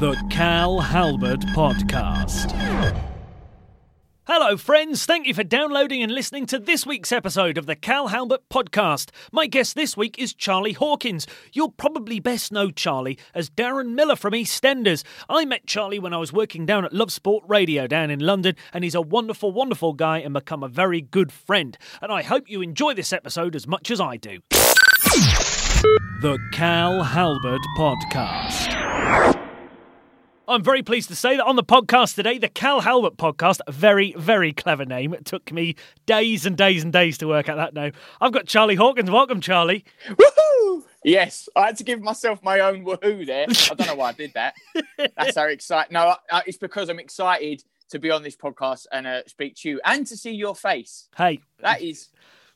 [0.00, 2.52] The Cal Halbert Podcast.
[4.28, 5.04] Hello, friends.
[5.04, 9.10] Thank you for downloading and listening to this week's episode of the Cal Halbert Podcast.
[9.32, 11.26] My guest this week is Charlie Hawkins.
[11.52, 15.02] You'll probably best know Charlie as Darren Miller from EastEnders.
[15.28, 18.54] I met Charlie when I was working down at Love Sport Radio down in London,
[18.72, 21.76] and he's a wonderful, wonderful guy and become a very good friend.
[22.00, 24.38] And I hope you enjoy this episode as much as I do.
[26.20, 29.47] The Cal Halbert Podcast.
[30.48, 33.72] I'm very pleased to say that on the podcast today, the Cal Halbert podcast, a
[33.72, 35.12] very, very clever name.
[35.12, 35.76] It took me
[36.06, 37.92] days and days and days to work out that name.
[38.18, 39.10] I've got Charlie Hawkins.
[39.10, 39.84] Welcome, Charlie.
[40.08, 40.84] Woohoo!
[41.04, 43.44] Yes, I had to give myself my own woohoo there.
[43.46, 44.54] I don't know why I did that.
[44.96, 45.92] That's how excited.
[45.92, 49.68] No, uh, it's because I'm excited to be on this podcast and uh, speak to
[49.68, 51.08] you and to see your face.
[51.14, 52.08] Hey, That is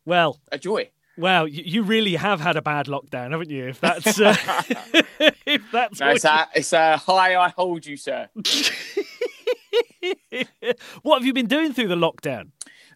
[0.07, 0.89] well, a joy.
[1.17, 3.69] Well, you, you really have had a bad lockdown, haven't you?
[3.69, 4.35] If that's uh,
[5.47, 8.29] if that's No, it's, a, it's a high I hold you, sir.
[11.03, 12.51] what have you been doing through the lockdown?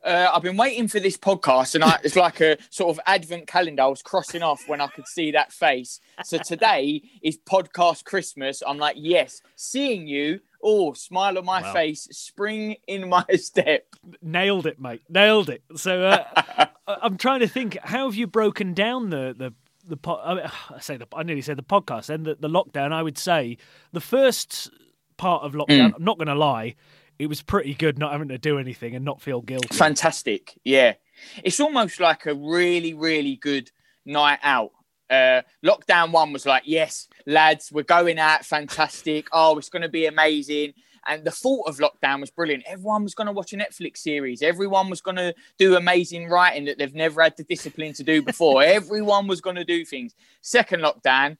[0.05, 3.48] Uh, I've been waiting for this podcast, and I, it's like a sort of advent
[3.48, 3.83] calendar.
[3.83, 5.98] I was crossing off when I could see that face.
[6.23, 8.62] So today is podcast Christmas.
[8.64, 10.41] I'm like, yes, seeing you.
[10.62, 11.72] Oh, smile on my Wow.
[11.72, 13.86] face, spring in my step.
[14.22, 15.02] Nailed it, mate.
[15.08, 15.62] Nailed it.
[15.76, 17.76] So uh, I'm trying to think.
[17.82, 19.52] How have you broken down the the
[19.88, 22.10] the po- I, mean, I say the I nearly said the podcast.
[22.10, 22.92] and the, the lockdown.
[22.92, 23.56] I would say
[23.92, 24.70] the first
[25.16, 25.94] part of lockdown.
[25.94, 26.74] I'm not going to lie.
[27.18, 29.74] It was pretty good not having to do anything and not feel guilty.
[29.74, 30.58] Fantastic.
[30.64, 30.94] Yeah.
[31.42, 33.70] It's almost like a really, really good
[34.04, 34.72] night out.
[35.08, 38.44] Uh, lockdown one was like, yes, lads, we're going out.
[38.44, 39.28] Fantastic.
[39.32, 40.74] Oh, it's going to be amazing.
[41.08, 42.64] And the thought of lockdown was brilliant.
[42.66, 44.42] Everyone was going to watch a Netflix series.
[44.42, 48.22] Everyone was going to do amazing writing that they've never had the discipline to do
[48.22, 48.62] before.
[48.64, 50.14] Everyone was going to do things.
[50.40, 51.36] Second lockdown,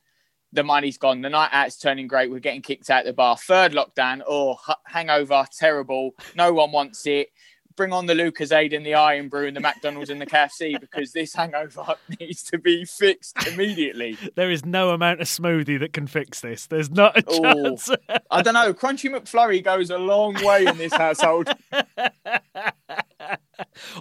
[0.53, 1.21] the money's gone.
[1.21, 2.31] The night out's turning great.
[2.31, 3.37] We're getting kicked out the bar.
[3.37, 6.13] Third lockdown, oh, hangover, terrible.
[6.37, 7.31] No one wants it.
[7.77, 11.35] Bring on the Lucozade and the Irn-Bru and the McDonald's and the KFC because this
[11.35, 11.85] hangover
[12.21, 14.17] needs to be fixed immediately.
[14.35, 16.67] There is no amount of smoothie that can fix this.
[16.67, 17.91] There's not a chance.
[18.31, 18.73] I don't know.
[18.73, 21.49] Crunchie McFlurry goes a long way in this household.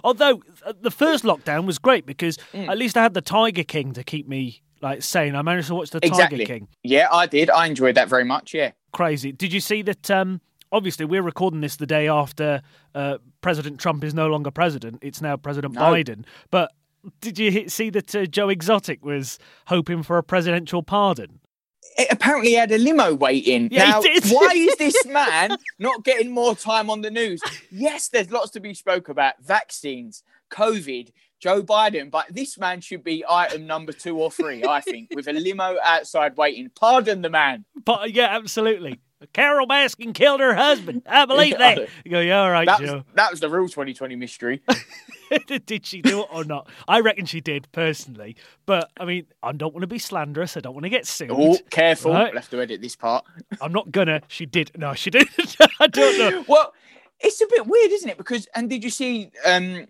[0.04, 2.68] Although uh, the first lockdown was great because Mm.
[2.68, 5.34] at least I had the Tiger King to keep me like sane.
[5.34, 6.38] I managed to watch the Exactly.
[6.38, 6.68] Tiger King.
[6.82, 7.50] Yeah, I did.
[7.50, 8.54] I enjoyed that very much.
[8.54, 8.72] Yeah.
[8.92, 9.32] Crazy.
[9.32, 10.10] Did you see that?
[10.10, 10.40] Um,
[10.72, 12.62] obviously, we're recording this the day after
[12.94, 14.98] uh, President Trump is no longer president.
[15.02, 15.80] It's now President No.
[15.80, 16.24] Biden.
[16.50, 16.72] But
[17.20, 21.40] did you see that uh, Joe Exotic was hoping for a presidential pardon?
[21.96, 23.68] It apparently he had a limo waiting.
[23.70, 24.00] Yeah, now,
[24.30, 27.40] why is this man not getting more time on the news?
[27.70, 29.34] Yes, there's lots to be spoke about.
[29.40, 34.80] Vaccines, COVID, Joe Biden, but this man should be item number two or three, I
[34.80, 36.70] think, with a limo outside waiting.
[36.74, 37.64] Pardon the man.
[37.84, 39.00] But yeah, absolutely.
[39.32, 41.02] Carole Baskin killed her husband.
[41.06, 41.88] I believe that.
[42.04, 42.94] You go, yeah, all right, That Joe.
[42.96, 44.62] was, that was the real 2020 mystery.
[45.66, 46.68] did she do it or not?
[46.86, 48.36] I reckon she did personally.
[48.66, 50.56] But I mean, I don't want to be slanderous.
[50.56, 51.30] I don't want to get sued.
[51.32, 52.12] Oh, careful.
[52.12, 52.32] Right.
[52.32, 53.24] We'll have to edit this part.
[53.60, 54.20] I'm not gonna.
[54.28, 54.70] She did.
[54.76, 55.28] No, she did.
[55.80, 56.44] I don't know.
[56.46, 56.72] well,
[57.18, 58.18] it's a bit weird, isn't it?
[58.18, 59.86] Because and did you see um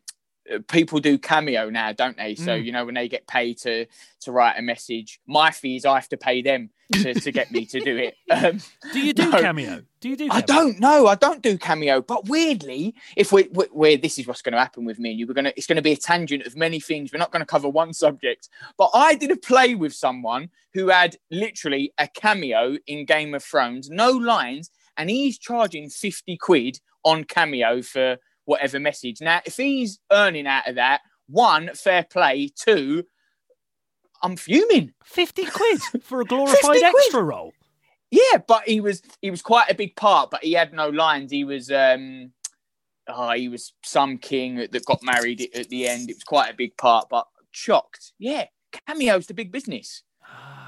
[0.69, 2.35] people do cameo now, don't they?
[2.37, 2.65] So Mm.
[2.65, 3.87] you know when they get paid to
[4.21, 7.65] to write a message, my fees I have to pay them to, to get me
[7.67, 8.15] to do it.
[8.29, 8.59] Um,
[8.93, 9.41] Do you do No.
[9.41, 9.83] cameo?
[10.01, 10.29] Do you do?
[10.31, 11.07] I don't know.
[11.07, 14.59] I don't do cameo, but weirdly, if we we we this is what's going to
[14.59, 16.81] happen with me and you, we're gonna it's going to be a tangent of many
[16.81, 17.13] things.
[17.13, 20.89] We're not going to cover one subject, but I did a play with someone who
[20.89, 26.79] had literally a cameo in Game of Thrones, no lines, and he's charging fifty quid
[27.05, 29.21] on cameo for whatever message.
[29.21, 33.05] Now, if he's earning out of that, one fair play, two.
[34.23, 34.93] I'm fuming.
[35.05, 37.53] Fifty quid for a glorified extra role.
[38.11, 41.31] Yeah, but he was he was quite a big part, but he had no lines.
[41.33, 42.33] He was um
[43.09, 46.11] oh, he was some king that got married at- at the end.
[46.11, 48.13] It was quite a big part, but shocked.
[48.19, 48.47] Yeah,
[48.89, 50.03] cameo's the big business.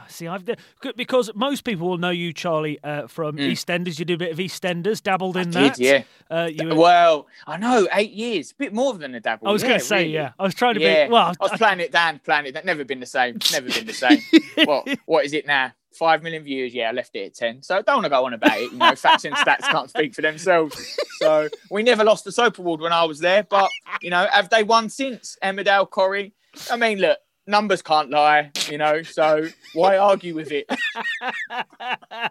[0.08, 0.48] See, I've
[0.96, 3.52] because most people will know you, Charlie, uh, from Mm.
[3.52, 3.98] EastEnders.
[3.98, 5.78] You do a bit of EastEnders, dabbled in Did that.
[5.78, 6.02] yeah.
[6.30, 9.48] Uh, were- Well, I know eight years, a bit more than a dabble.
[9.48, 10.14] I was yeah, going to say, really.
[10.14, 10.32] yeah.
[10.38, 11.12] I was trying to Yeah, be.
[11.12, 12.54] Well, I was playing it down, playing it.
[12.54, 13.38] That never been the same.
[13.52, 14.20] Never been the same.
[14.64, 15.72] what what is it now?
[15.94, 16.74] Five million views.
[16.74, 17.62] Yeah, I left it at ten.
[17.62, 18.70] So I don't want to go on about it.
[18.72, 20.96] You know, facts and stats can't speak for themselves.
[21.18, 23.70] So we never lost the soap award when I was there, but
[24.02, 26.34] you know, have they won since Emmerdale, Corrie?
[26.70, 27.18] I mean, look,
[27.48, 28.52] numbers can't lie.
[28.70, 30.68] You know, so why argue with it?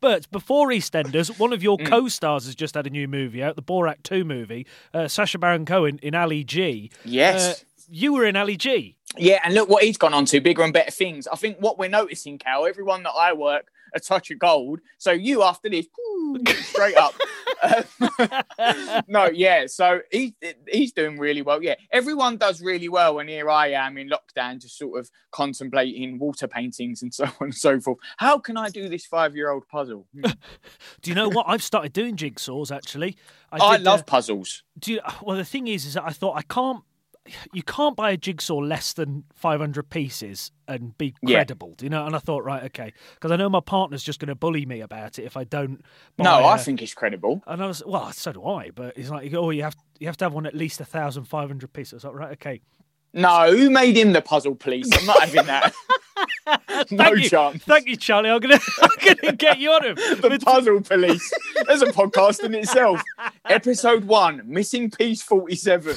[0.00, 1.86] but before EastEnders, one of your Mm.
[1.86, 4.66] co-stars has just had a new movie out, the Borat 2 movie.
[4.92, 6.90] Uh, Sacha Baron Cohen in Ali G.
[7.04, 7.60] Yes.
[7.62, 8.96] Uh, you were in Ali G.
[9.16, 11.26] Yeah, and look what he's gone on to bigger and better things.
[11.28, 14.80] I think what we're noticing, Cal, everyone that I work a touch of gold.
[14.98, 15.86] So you after this,
[16.62, 17.14] straight up.
[19.08, 19.66] no, yeah.
[19.66, 20.34] So he
[20.68, 21.62] he's doing really well.
[21.62, 26.18] Yeah, everyone does really well, and here I am in lockdown, just sort of contemplating
[26.18, 27.98] water paintings and so on and so forth.
[28.18, 30.06] How can I do this five year old puzzle?
[30.14, 31.46] do you know what?
[31.48, 33.16] I've started doing jigsaws actually.
[33.52, 34.62] I, I love uh, puzzles.
[34.78, 36.82] Do you, well, the thing is, is that I thought I can't
[37.52, 41.74] you can't buy a jigsaw less than 500 pieces and be credible, yeah.
[41.76, 42.06] do you know?
[42.06, 44.80] And I thought, right, okay, because I know my partner's just going to bully me
[44.80, 45.82] about it if I don't.
[46.18, 47.42] no, I think it's credible.
[47.46, 48.70] And I was, well, so do I.
[48.70, 51.24] But it's like, oh, you have you have to have one at least a thousand
[51.24, 52.04] five hundred pieces.
[52.04, 52.60] I was Like, right, okay.
[53.14, 54.88] No, who made him the puzzle police?
[54.92, 55.72] I'm not having that.
[56.90, 57.28] no you.
[57.28, 57.62] chance.
[57.64, 58.30] Thank you, Charlie.
[58.30, 59.94] I'm gonna, I'm gonna get you on him.
[59.96, 61.32] the puzzle police.
[61.66, 63.02] There's a podcast in itself.
[63.48, 65.96] Episode one, missing piece forty-seven.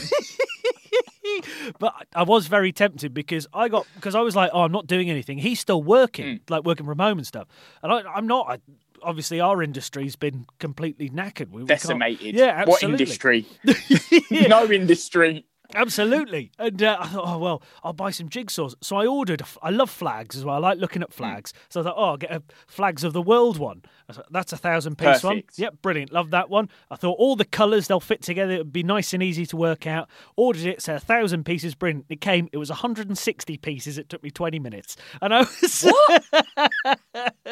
[1.80, 4.88] but I was very tempted because I got because I was like, oh, I'm not
[4.88, 5.38] doing anything.
[5.38, 6.50] He's still working, mm.
[6.50, 7.48] like working from home and stuff,
[7.84, 8.48] and I, am not.
[8.50, 8.58] I,
[9.04, 11.50] obviously, our industry's been completely knackered.
[11.50, 12.36] We, Decimated.
[12.36, 12.92] We yeah, absolutely.
[12.92, 13.46] What industry?
[14.48, 15.46] no industry.
[15.76, 16.52] Absolutely.
[16.58, 18.76] And uh, I thought, oh, well, I'll buy some jigsaws.
[18.82, 20.56] So I ordered, I love flags as well.
[20.56, 21.18] I like looking at hmm.
[21.18, 21.54] flags.
[21.70, 23.84] So I thought, oh, I'll get a Flags of the World one.
[24.12, 25.24] Thought, That's a thousand piece Perfect.
[25.24, 25.44] one.
[25.56, 26.12] Yep, brilliant.
[26.12, 26.70] Love that one.
[26.90, 28.54] I thought all the colours, they'll fit together.
[28.54, 30.10] It would be nice and easy to work out.
[30.36, 32.06] Ordered it, so a thousand pieces, brilliant.
[32.10, 33.98] It came, it was 160 pieces.
[33.98, 34.98] It took me 20 minutes.
[35.22, 35.92] And I was.
[36.08, 37.02] What?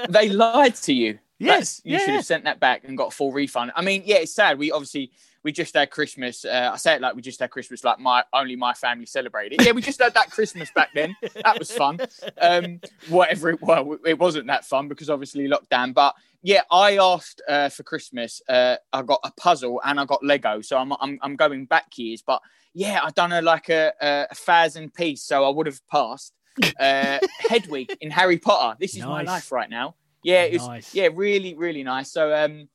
[0.10, 1.20] they lied to you.
[1.40, 1.82] Yes.
[1.84, 3.72] you yeah, should have sent that back and got a full refund.
[3.76, 4.58] I mean, yeah, it's sad.
[4.58, 5.12] We obviously
[5.46, 6.44] we just had Christmas.
[6.44, 9.62] Uh, I say it like we just had Christmas, like my only my family celebrated.
[9.64, 11.16] Yeah, we just had that Christmas back then.
[11.44, 12.00] That was fun.
[12.42, 15.94] Um, whatever it well, it wasn't that fun because obviously lockdown.
[15.94, 18.42] But yeah, I asked uh, for Christmas.
[18.50, 21.96] Uh, I got a puzzle and I got Lego, so I'm I'm, I'm going back
[21.96, 22.24] years.
[22.26, 22.42] But
[22.74, 26.34] yeah, I done a like a, a, a thousand piece, so I would have passed.
[26.80, 27.20] Uh,
[27.50, 28.78] Hedwig in Harry Potter.
[28.80, 29.10] This is nice.
[29.10, 29.94] my life right now.
[30.24, 30.96] Yeah, it's nice.
[30.96, 32.12] yeah, really, really nice.
[32.12, 32.68] So um,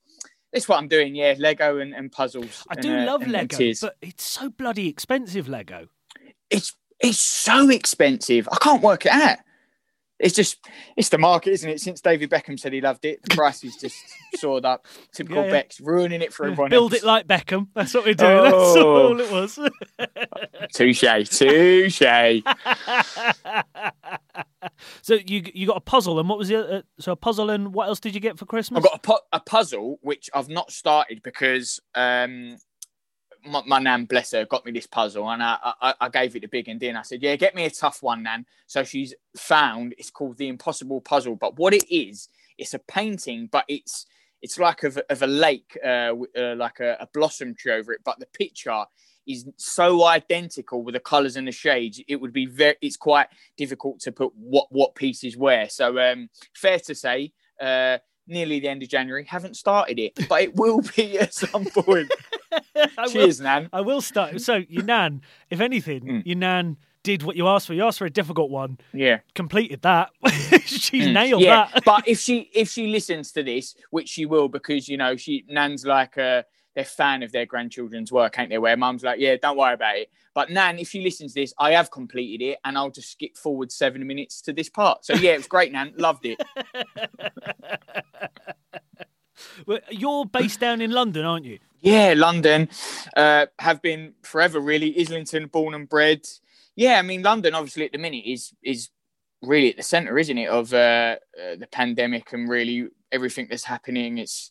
[0.52, 1.14] that's what I'm doing.
[1.14, 2.64] Yeah, Lego and, and puzzles.
[2.68, 5.48] I do and, love and, Lego, but it's so bloody expensive.
[5.48, 5.86] Lego.
[6.50, 8.48] It's it's so expensive.
[8.50, 9.38] I can't work it out.
[10.20, 10.58] It's just
[10.96, 11.80] it's the market, isn't it?
[11.80, 13.96] Since David Beckham said he loved it, the price is just
[14.36, 14.86] soared up.
[15.14, 15.52] Typical yeah, yeah.
[15.52, 16.68] Beck's ruining it for everyone.
[16.68, 17.02] Build else.
[17.02, 17.68] it like Beckham.
[17.74, 18.30] That's what we're doing.
[18.50, 18.74] Oh.
[18.74, 19.58] That's all it was.
[20.74, 22.00] touche, touche.
[25.02, 27.72] so you you got a puzzle, and what was the uh, so a puzzle, and
[27.72, 28.84] what else did you get for Christmas?
[28.84, 32.58] I got a, pu- a puzzle which I've not started because um,
[33.46, 36.44] my, my nan, bless her, got me this puzzle, and I, I, I gave it
[36.44, 39.94] a big and I said, "Yeah, get me a tough one, nan." So she's found
[39.98, 42.28] it's called the Impossible Puzzle, but what it is,
[42.58, 44.06] it's a painting, but it's
[44.42, 48.00] it's like of, of a lake, uh, uh, like a, a blossom tree over it,
[48.04, 48.84] but the picture
[49.26, 53.26] is so identical with the colors and the shades it would be very it's quite
[53.58, 57.98] difficult to put what what pieces where so um fair to say uh
[58.30, 59.24] nearly the end of January.
[59.24, 62.10] Haven't started it, but it will be at some point.
[63.08, 63.68] Cheers, will, Nan.
[63.72, 64.40] I will start.
[64.40, 66.22] So, your Nan, if anything, mm.
[66.26, 67.74] your Nan did what you asked for.
[67.74, 68.78] You asked for a difficult one.
[68.92, 69.20] Yeah.
[69.34, 70.10] Completed that.
[70.64, 71.12] She's mm.
[71.12, 71.68] nailed yeah.
[71.72, 71.84] that.
[71.84, 75.44] but if she if she listens to this, which she will, because you know she
[75.48, 76.44] Nan's like a
[76.74, 78.58] they're fan of their grandchildren's work, ain't they?
[78.58, 80.10] Where mum's like, yeah, don't worry about it.
[80.34, 83.36] But Nan, if she listens to this, I have completed it and I'll just skip
[83.36, 85.04] forward seven minutes to this part.
[85.04, 85.92] So yeah, it was great, Nan.
[85.96, 86.40] Loved it.
[89.66, 91.58] well, you're based down in London, aren't you?
[91.80, 92.68] Yeah, London.
[93.16, 94.98] Uh, have been forever, really.
[94.98, 96.26] Islington, born and bred.
[96.76, 98.90] Yeah, I mean, London, obviously, at the minute is is
[99.42, 103.64] really at the centre, isn't it, of uh, uh, the pandemic and really everything that's
[103.64, 104.18] happening.
[104.18, 104.50] It's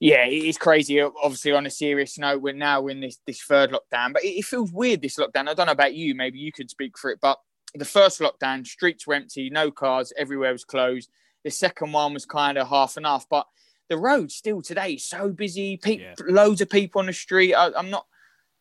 [0.00, 1.00] yeah, it is crazy.
[1.00, 4.44] Obviously, on a serious note, we're now in this this third lockdown, but it, it,
[4.44, 5.02] feels weird.
[5.02, 5.48] This lockdown.
[5.48, 6.14] I don't know about you.
[6.14, 7.38] Maybe you could speak for it, but
[7.74, 11.10] the first lockdown, streets were empty, no cars, everywhere was closed.
[11.44, 13.46] The second one was kind of half and half, but
[13.88, 15.76] the road still today is so busy.
[15.76, 16.14] Pe- yeah.
[16.26, 17.54] Loads of people on the street.
[17.54, 18.06] I, am not.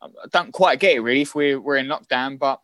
[0.02, 2.62] I don't quite get it really if we're we're in lockdown, but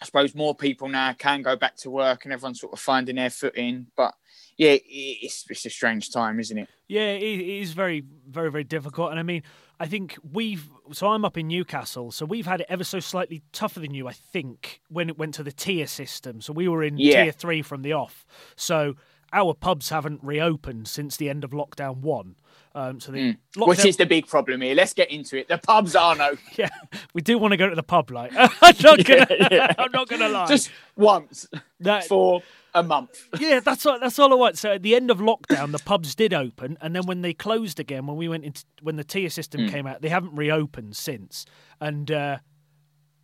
[0.00, 3.16] I suppose more people now can go back to work and everyone's sort of finding
[3.16, 3.86] their footing.
[3.96, 4.14] But
[4.56, 6.68] yeah, it's it's a strange time, isn't it?
[6.88, 9.10] Yeah, it is very, very, very difficult.
[9.10, 9.42] And I mean,
[9.78, 13.42] I think we've so I'm up in Newcastle, so we've had it ever so slightly
[13.52, 16.40] tougher than you, I think, when it went to the tier system.
[16.40, 17.24] So we were in yeah.
[17.24, 18.24] tier three from the off.
[18.56, 18.96] So
[19.32, 22.36] our pubs haven't reopened since the end of lockdown one.
[22.74, 23.38] Um, so the mm.
[23.56, 23.68] lockdown...
[23.68, 24.74] which is the big problem here.
[24.74, 25.48] Let's get into it.
[25.48, 26.36] The pubs are no.
[26.56, 26.68] yeah,
[27.14, 28.10] we do want to go to the pub.
[28.10, 29.72] Like I'm not gonna, yeah, yeah.
[29.78, 30.46] I'm not gonna lie.
[30.46, 31.48] Just once
[31.80, 32.06] that...
[32.06, 32.42] for
[32.74, 33.26] a month.
[33.38, 34.58] yeah, that's all, that's all I want.
[34.58, 37.80] So at the end of lockdown, the pubs did open, and then when they closed
[37.80, 39.70] again, when we went into when the tier system mm.
[39.70, 41.46] came out, they haven't reopened since.
[41.80, 42.38] And uh,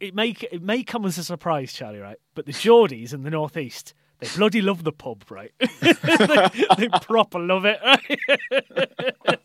[0.00, 2.18] it may it may come as a surprise, Charlie, right?
[2.34, 5.52] But the Geordies in the northeast, they bloody love the pub, right?
[5.80, 7.78] they, they proper love it.
[7.84, 8.18] Right?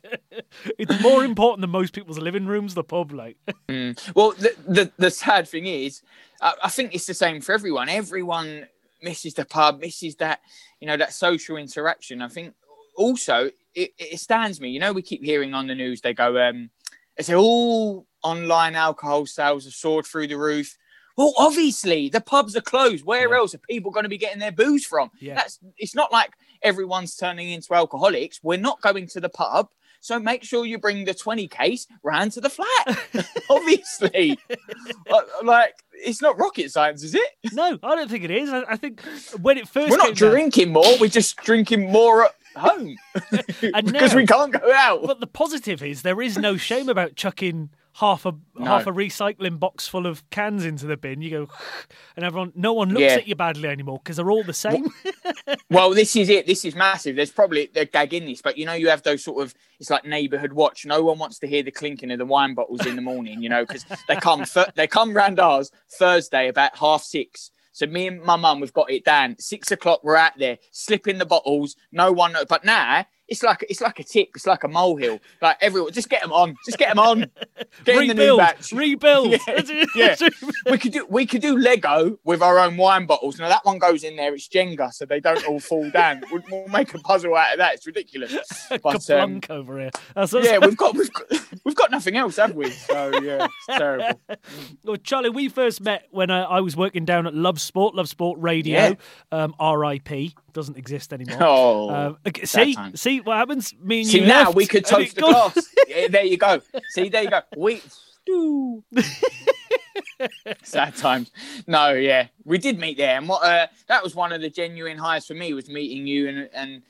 [0.77, 2.73] it's more important than most people's living rooms.
[2.73, 3.37] The pub, like.
[3.69, 4.15] Mm.
[4.15, 6.01] Well, the, the the sad thing is,
[6.41, 7.87] I, I think it's the same for everyone.
[7.87, 8.65] Everyone
[9.03, 10.39] misses the pub, misses that
[10.79, 12.23] you know that social interaction.
[12.23, 12.55] I think
[12.95, 14.69] also it, it stands me.
[14.69, 16.71] You know, we keep hearing on the news they go, um,
[17.15, 20.75] they say all online alcohol sales have soared through the roof.
[21.19, 23.03] Well, obviously the pubs are closed.
[23.03, 23.35] Where Yeah.
[23.39, 25.11] else are people going to be getting their booze from?
[25.19, 25.35] Yeah.
[25.35, 28.39] That's it's not like everyone's turning into alcoholics.
[28.41, 29.67] We're not going to the pub.
[29.99, 32.97] So make sure you bring the 20 case round to the flat.
[33.49, 34.39] obviously.
[34.49, 34.57] Like-
[35.11, 37.29] uh, like it's not rocket science, is it?
[37.51, 38.49] No, I don't think it is.
[38.49, 39.01] I, I think
[39.41, 42.95] when it 1st We're not drinking more, we're just drinking more at home.
[43.59, 45.03] Because now- we can't go out.
[45.05, 49.59] But the positive is there is no shame about chucking half a half a recycling
[49.59, 51.21] box full of cans into the bin.
[51.21, 51.47] You go,
[52.15, 53.15] and everyone, no one looks Yeah.
[53.15, 54.87] at you badly anymore because they're all the same.
[55.69, 56.47] Well, this is it.
[56.47, 57.15] This is massive.
[57.15, 59.89] There's probably a gag in this, but you know, you have those sort of it's
[59.89, 60.85] like neighbourhood watch.
[60.85, 63.49] No one wants to hear the clinking of the wine bottles in the morning, you
[63.49, 67.51] know, because they come th- they come round ours Thursday about half six.
[67.71, 69.35] So me and my mum, we've got it down.
[69.39, 71.75] Six o'clock, we're out there slipping the bottles.
[71.91, 74.31] No one, but now it's like it's like a tick.
[74.35, 75.19] It's like a molehill.
[75.41, 76.55] Like everyone, just get them on.
[76.65, 77.19] Just get them on.
[77.85, 78.71] Get in the new rebuild, batch.
[78.71, 79.35] rebuild.
[79.95, 80.29] Yeah, yeah.
[80.69, 83.39] we could do we could do Lego with our own wine bottles.
[83.39, 86.23] Now that one goes in there, it's Jenga, so they don't all fall down.
[86.31, 87.75] We'll, we'll make a puzzle out of that.
[87.75, 88.35] It's ridiculous.
[88.81, 89.91] But um, over here.
[90.15, 91.31] That's, yeah, we've got we've got
[91.63, 92.69] we've got nothing else, have we?
[92.71, 94.19] So yeah, it's terrible.
[94.83, 98.09] Well, Charlie, we first met when uh, I was working down at Love Sport, Love
[98.09, 98.79] Sport Radio.
[98.79, 98.93] Yeah.
[99.31, 100.33] Um, R.I.P.
[100.59, 101.37] doesn't exist anymore.
[101.41, 103.73] Oh, Um, see, see what happens.
[103.81, 105.67] Me and see you now left, we could toast the gone- glass.
[105.87, 106.61] Yeah, there you go.
[106.89, 107.41] See, there you go.
[107.57, 107.81] We.
[110.63, 111.31] Sad times.
[111.65, 114.97] No, yeah, we did meet there, and what uh, that was one of the genuine
[114.97, 116.81] highs for me was meeting you and and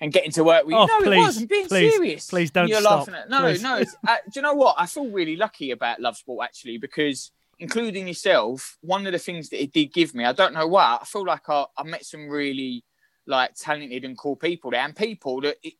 [0.00, 0.78] and getting to work with you.
[0.78, 1.36] Oh, no, please, it was.
[1.38, 2.26] I'm being please, serious.
[2.28, 3.62] please don't You're stop, laughing at no, please.
[3.62, 3.82] no.
[4.06, 4.76] Uh, do you know what?
[4.78, 7.32] I feel really lucky about Love Sport actually because.
[7.62, 10.98] Including yourself, one of the things that it did give me, I don't know why,
[11.00, 12.84] I feel like I, I met some really
[13.26, 15.74] like talented and cool people there, and people that it,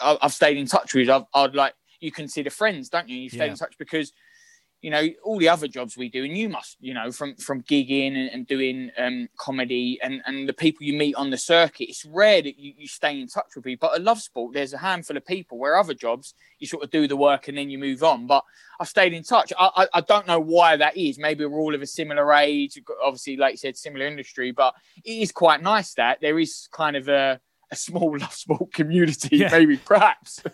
[0.00, 1.10] I, I've stayed in touch with.
[1.10, 3.16] I've, I'd like you consider friends, don't you?
[3.18, 3.50] You stay Yeah.
[3.50, 4.12] in touch because
[4.82, 7.62] you know all the other jobs we do, and you must, you know, from from
[7.62, 11.88] gigging and, and doing um, comedy and and the people you meet on the circuit.
[11.90, 13.88] It's rare that you, you stay in touch with people.
[13.88, 16.90] But at Love Sport, there's a handful of people where other jobs you sort of
[16.90, 18.26] do the work and then you move on.
[18.26, 18.44] But
[18.78, 19.52] I've stayed in touch.
[19.58, 21.18] I, I, I don't know why that is.
[21.18, 24.50] Maybe we're all of a similar age, obviously, like you said, similar industry.
[24.52, 27.40] But it is quite nice that there is kind of a
[27.72, 29.48] a small love sport community, Yeah.
[29.50, 30.42] maybe perhaps.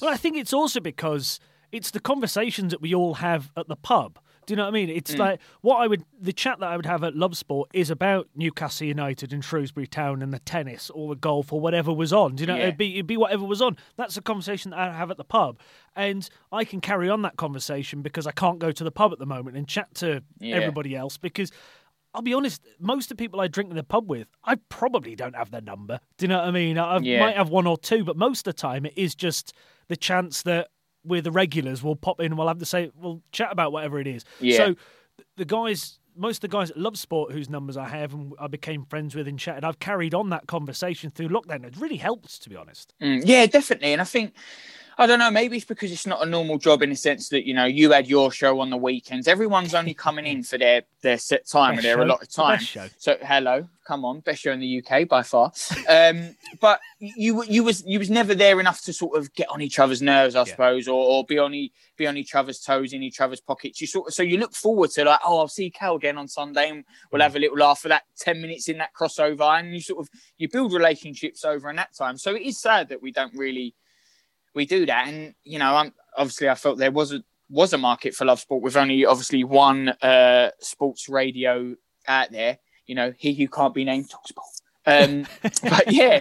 [0.00, 1.40] Well, I think it's also because
[1.72, 4.18] it's the conversations that we all have at the pub.
[4.44, 4.88] Do you know what I mean?
[4.88, 4.96] Mm.
[4.96, 7.90] It's like what I would, the chat that I would have at Love Sport is
[7.90, 12.12] about Newcastle United and Shrewsbury Town and the tennis or the golf or whatever was
[12.12, 12.34] on.
[12.34, 12.56] Do you know?
[12.56, 12.62] Yeah.
[12.64, 13.76] It'd be it'd be whatever was on.
[13.96, 15.60] That's a conversation that I have at the pub,
[15.94, 19.20] and I can carry on that conversation because I can't go to the pub at
[19.20, 20.56] the moment and chat to Yeah.
[20.56, 21.50] everybody else because.
[22.14, 25.16] I'll be honest, most of the people I drink in the pub with, I probably
[25.16, 25.98] don't have their number.
[26.18, 26.76] Do you know what I mean?
[26.76, 27.20] I Yeah.
[27.20, 29.54] might have one or two, but most of the time it is just
[29.88, 30.68] the chance that
[31.04, 34.06] we're the regulars We'll pop in we'll have to say, we'll chat about whatever it
[34.06, 34.24] is.
[34.40, 34.56] Yeah.
[34.56, 34.74] So
[35.36, 38.46] the guys, most of the guys at Love Sport whose numbers I have and I
[38.46, 41.64] became friends with and chatted, I've carried on that conversation through lockdown.
[41.64, 42.94] It really helps, to be honest.
[43.00, 43.92] Mm, yeah, definitely.
[43.92, 44.34] And I think,
[44.98, 47.46] I don't know, maybe it's because it's not a normal job in the sense that,
[47.46, 49.26] you know, you had your show on the weekends.
[49.26, 52.02] Everyone's only coming in for their, their set time Best or their show.
[52.04, 52.90] allotted The time.
[52.98, 55.50] So hello, come on, best show in the UK by far.
[55.88, 59.60] Um, but you you was you was never there enough to sort of get on
[59.62, 60.44] each other's nerves, I Yeah.
[60.44, 63.80] suppose, or, or be on e- be on each other's toes in each other's pockets.
[63.80, 66.28] You sort of so you look forward to like, oh, I'll see Cal again on
[66.28, 67.24] Sunday, and we'll Mm.
[67.24, 70.08] have a little laugh for that ten minutes in that crossover, and you sort of
[70.38, 72.18] you build relationships over in that time.
[72.18, 73.74] So it is sad that we don't really
[74.54, 77.78] we do that, and you know, I'm obviously I felt there was a was a
[77.78, 81.74] market for love sport with only obviously one uh, sports radio
[82.08, 82.58] out there.
[82.86, 84.46] You know, he who can't be named talks sport.
[84.84, 85.26] Um,
[85.62, 86.20] but yeah,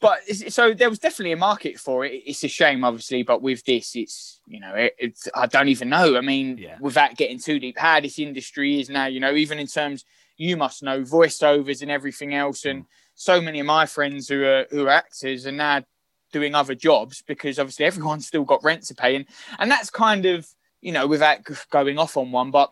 [0.00, 2.22] but so there was definitely a market for it.
[2.26, 5.88] It's a shame, obviously, but with this, it's you know, it, it's I don't even
[5.90, 6.16] know.
[6.16, 6.78] I mean, Yeah.
[6.80, 9.06] without getting too deep, how this industry is now.
[9.06, 10.04] You know, even in terms,
[10.36, 14.66] you must know voiceovers and everything else, and so many of my friends who are
[14.70, 15.82] who are actors are now
[16.32, 19.26] doing other jobs because obviously everyone's still got rent to pay, and
[19.58, 20.46] and that's kind of
[20.80, 21.38] you know without
[21.70, 22.70] going off on one, but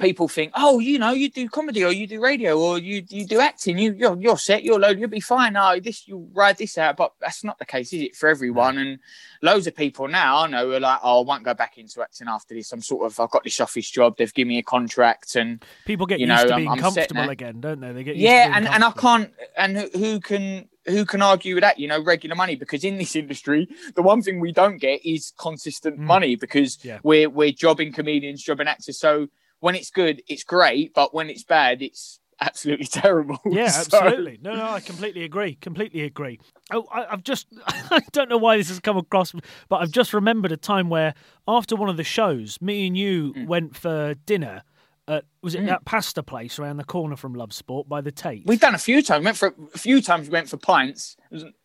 [0.00, 3.26] people think, oh, you know, you do comedy or you do radio or you you
[3.26, 5.56] do acting, you you're, you're set, you're low, you'll be fine.
[5.56, 8.78] Oh, this you ride this out, but that's not the case, is it, for everyone?
[8.78, 8.98] And
[9.42, 12.28] loads of people now I know are like, oh, I won't go back into acting
[12.28, 12.72] after this.
[12.72, 16.06] I'm sort of I've got this office job, they've given me a contract, and people
[16.06, 17.92] get you used know, to I'm- being I'm comfortable again, don't they?
[17.92, 21.22] They get used to yeah, and, and I can't, and who, who can who can
[21.22, 21.78] argue with that?
[21.78, 25.32] You know, regular money because in this industry, the one thing we don't get is
[25.38, 26.02] consistent Mm.
[26.04, 26.98] money because Yeah.
[27.02, 28.98] we're we're jobbing comedians, jobbing actors.
[28.98, 29.28] So
[29.64, 33.38] when it's good, it's great, but when it's bad, it's absolutely terrible.
[33.46, 34.38] Yeah, So- absolutely.
[34.42, 35.54] No, no, I completely agree.
[35.54, 36.38] Completely agree.
[36.70, 39.32] Oh, I, I've just, I don't know why this has come across,
[39.70, 41.14] but I've just remembered a time where
[41.48, 43.46] after one of the shows, me and you Mm.
[43.46, 44.64] went for dinner
[45.06, 45.66] at, was it hmm.
[45.66, 48.44] that pasta place around the corner from Love Sport by the Tate?
[48.46, 49.20] We've done a few times.
[49.20, 50.28] We went for a few times.
[50.28, 51.16] We went for pints,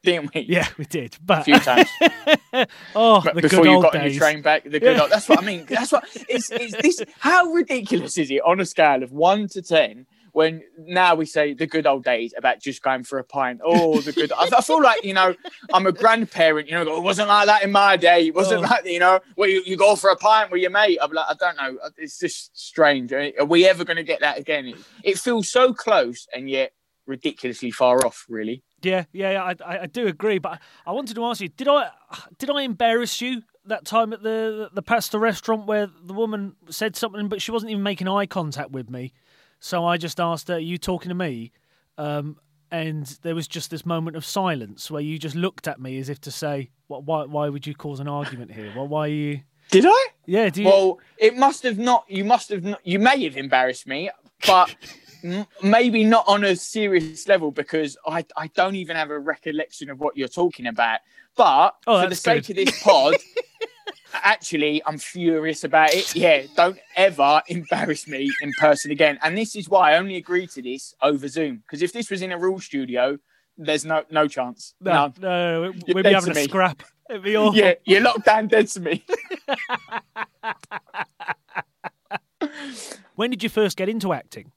[0.03, 0.41] didn't we?
[0.41, 1.17] yeah, we did.
[1.23, 1.87] But a few times.
[2.95, 4.15] oh, But the before good you old got days.
[4.15, 5.01] your train back, the good Yeah.
[5.03, 5.11] old.
[5.11, 5.65] That's what I mean.
[5.69, 7.01] That's what it's, it's this.
[7.19, 10.05] How ridiculous is it on a scale of one to ten?
[10.33, 13.61] When now we say the good old days about just going for a pint.
[13.63, 14.31] Oh, the good.
[14.31, 15.35] I, I feel like you know
[15.73, 16.67] I'm a grandparent.
[16.67, 18.27] You know, it wasn't like that in my day.
[18.27, 18.67] It wasn't Oh.
[18.69, 20.97] like you know where you, you go for a pint with your mate.
[21.01, 21.77] I'm like, I don't know.
[21.97, 23.11] It's just strange.
[23.13, 24.67] Are we ever going to get that again?
[24.67, 26.71] It, it feels so close and yet
[27.07, 28.25] ridiculously far off.
[28.29, 28.63] Really.
[28.81, 30.37] Yeah, yeah, I, I do agree.
[30.37, 31.89] But I wanted to ask you: Did I,
[32.37, 36.95] did I embarrass you that time at the the pasta restaurant where the woman said
[36.95, 39.11] something, but she wasn't even making eye contact with me?
[39.59, 41.51] So I just asked her, "Are you talking to me?"
[41.97, 42.37] Um,
[42.71, 46.07] and there was just this moment of silence where you just looked at me as
[46.09, 47.03] if to say, "What?
[47.03, 47.23] Why?
[47.25, 48.71] Why would you cause an argument here?
[48.75, 50.05] Well, why are you?" Did I?
[50.25, 50.49] Yeah.
[50.49, 50.67] Do you?
[50.69, 52.05] Well, it must have not.
[52.07, 52.63] You must have.
[52.63, 54.09] Not, you may have embarrassed me,
[54.47, 54.73] but
[55.23, 59.89] m- maybe not on a serious level because I I don't even have a recollection
[59.89, 60.99] of what you're talking about.
[61.35, 62.59] But Oh, for the sake good.
[62.59, 63.15] of this pod,
[64.13, 66.15] actually, I'm furious about it.
[66.15, 69.19] Yeah, don't ever embarrass me in person again.
[69.23, 72.21] And this is why I only agreed to this over Zoom because if this was
[72.21, 73.17] in a real studio,
[73.57, 74.73] there's no no chance.
[74.81, 75.13] no, None.
[75.19, 76.43] no, You're we'd be having a me.
[76.43, 76.83] scrap.
[77.09, 77.57] It'd be awful.
[77.59, 79.03] Yeah, you're locked down dead to me.
[83.15, 84.51] When did you first get into acting?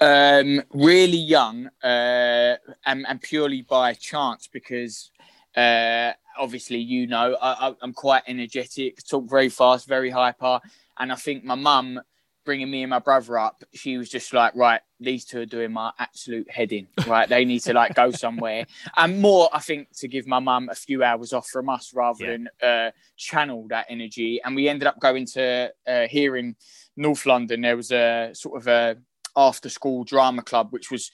[0.00, 2.56] um, really young uh,
[2.86, 5.10] and, and purely by chance because
[5.56, 10.60] uh, obviously you know I, I, I'm quite energetic, talk very fast, very hyper,
[10.98, 12.00] and I think my mum
[12.44, 15.70] bringing me and my brother up, she was just like, right, these two are doing
[15.70, 17.28] my absolute head in, right?
[17.28, 18.64] They need to like go somewhere,
[18.96, 22.24] and more, I think, to give my mum a few hours off from us rather
[22.24, 22.30] Yeah.
[22.30, 24.40] than uh, channel that energy.
[24.42, 26.56] And we ended up going to uh, here in
[26.96, 27.60] North London.
[27.60, 28.96] There was a sort of a
[29.36, 31.10] after school drama club, which was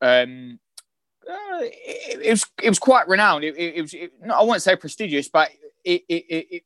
[0.00, 0.60] um,
[1.28, 3.44] uh, it, it was it was quite renowned.
[3.44, 5.50] It, it, it was it, no, I won't say prestigious, but
[5.84, 6.62] it, it, it, it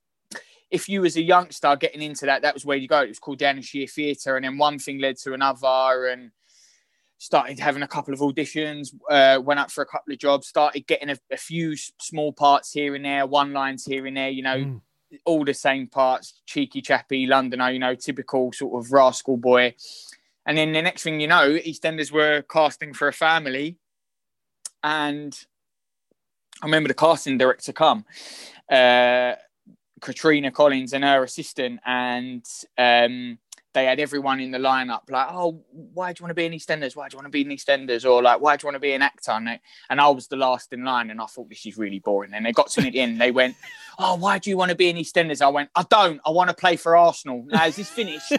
[0.70, 3.00] if you was a youngster getting into that, that was where you go.
[3.02, 6.30] It was called Anna Scher Theatre, and then one thing led to another, and
[7.18, 8.94] started having a couple of auditions.
[9.10, 10.46] Uh, went up for a couple of jobs.
[10.48, 14.30] Started getting a, a few small parts here and there, one lines here and there.
[14.30, 14.80] You know, Mm.
[15.26, 19.74] all the same parts, cheeky chappy, Londoner, you know, typical sort of rascal boy.
[20.46, 23.76] And then the next thing you know, EastEnders were casting for a family.
[24.82, 25.38] And
[26.62, 28.04] I remember the casting director come,
[28.70, 29.34] uh,
[30.00, 32.44] Katrina Collins and her assistant, and
[32.78, 33.38] um,
[33.74, 36.52] they had everyone in the lineup like, oh, why do you want to be in
[36.52, 36.94] EastEnders?
[36.94, 38.08] Why do you want to be in EastEnders?
[38.08, 39.32] Or like, why do you want to be an actor?
[39.32, 41.98] And, they, and I was the last in line, and I thought this is really
[41.98, 42.34] boring.
[42.34, 43.56] And they got to the end, they went,
[43.98, 45.40] oh, why do you want to be in EastEnders?
[45.40, 46.20] I went, I don't.
[46.26, 47.44] I want to play for Arsenal.
[47.46, 48.32] Now, is this finished?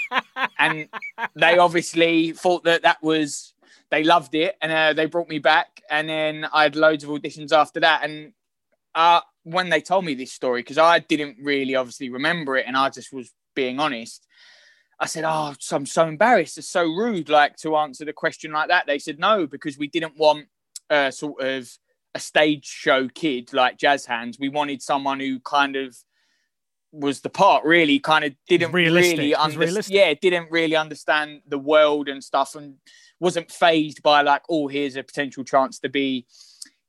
[0.58, 0.88] and
[1.34, 3.54] they obviously thought that that was,
[3.90, 4.56] they loved it.
[4.60, 5.82] And uh, they brought me back.
[5.90, 8.04] And then I had loads of auditions after that.
[8.04, 8.32] And
[8.94, 12.76] uh, when they told me this story, because I didn't really obviously remember it and
[12.76, 14.26] I just was being honest,
[14.98, 16.58] I said, Oh, so I'm so embarrassed.
[16.58, 18.86] It's so rude, like to answer the question like that.
[18.86, 20.46] They said, No, because we didn't want
[20.90, 21.70] uh, sort of
[22.14, 24.36] a stage show kid like Jazz Hands.
[24.38, 25.96] We wanted someone who kind of
[26.92, 29.18] was the part really kind of didn't realistic.
[29.18, 29.94] really Was understand realistic.
[29.94, 32.74] yeah didn't really understand the world and stuff and
[33.20, 36.26] wasn't phased by like oh here's a potential chance to be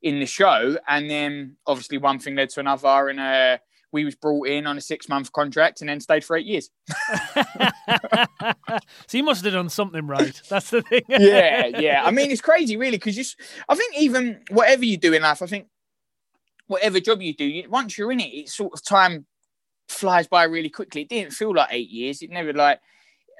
[0.02, 0.76] in the show.
[0.88, 3.58] And then obviously one thing led to another and uh
[3.92, 6.70] we was brought in on a six month contract and then stayed for eight years.
[9.06, 10.40] So you must have done something right.
[10.48, 11.02] That's the thing.
[11.08, 12.02] yeah yeah.
[12.04, 13.24] I mean it's crazy really because you
[13.68, 15.66] i think even whatever you do in life i think
[16.66, 19.26] whatever job you do you, once you're in it it sort of time
[19.88, 21.02] flies by really quickly.
[21.02, 22.22] It didn't feel like eight years.
[22.22, 22.80] It never like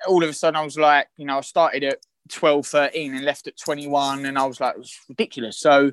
[0.07, 3.25] all of a sudden i was like you know i started at 12 13 and
[3.25, 5.59] left at 21 and i was like it was ridiculous.
[5.59, 5.93] So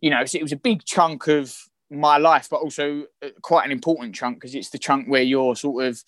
[0.00, 1.56] you know it was a big chunk of
[1.90, 5.54] my life but also uh, quite an important chunk because it's the chunk where you're
[5.54, 6.02] sort of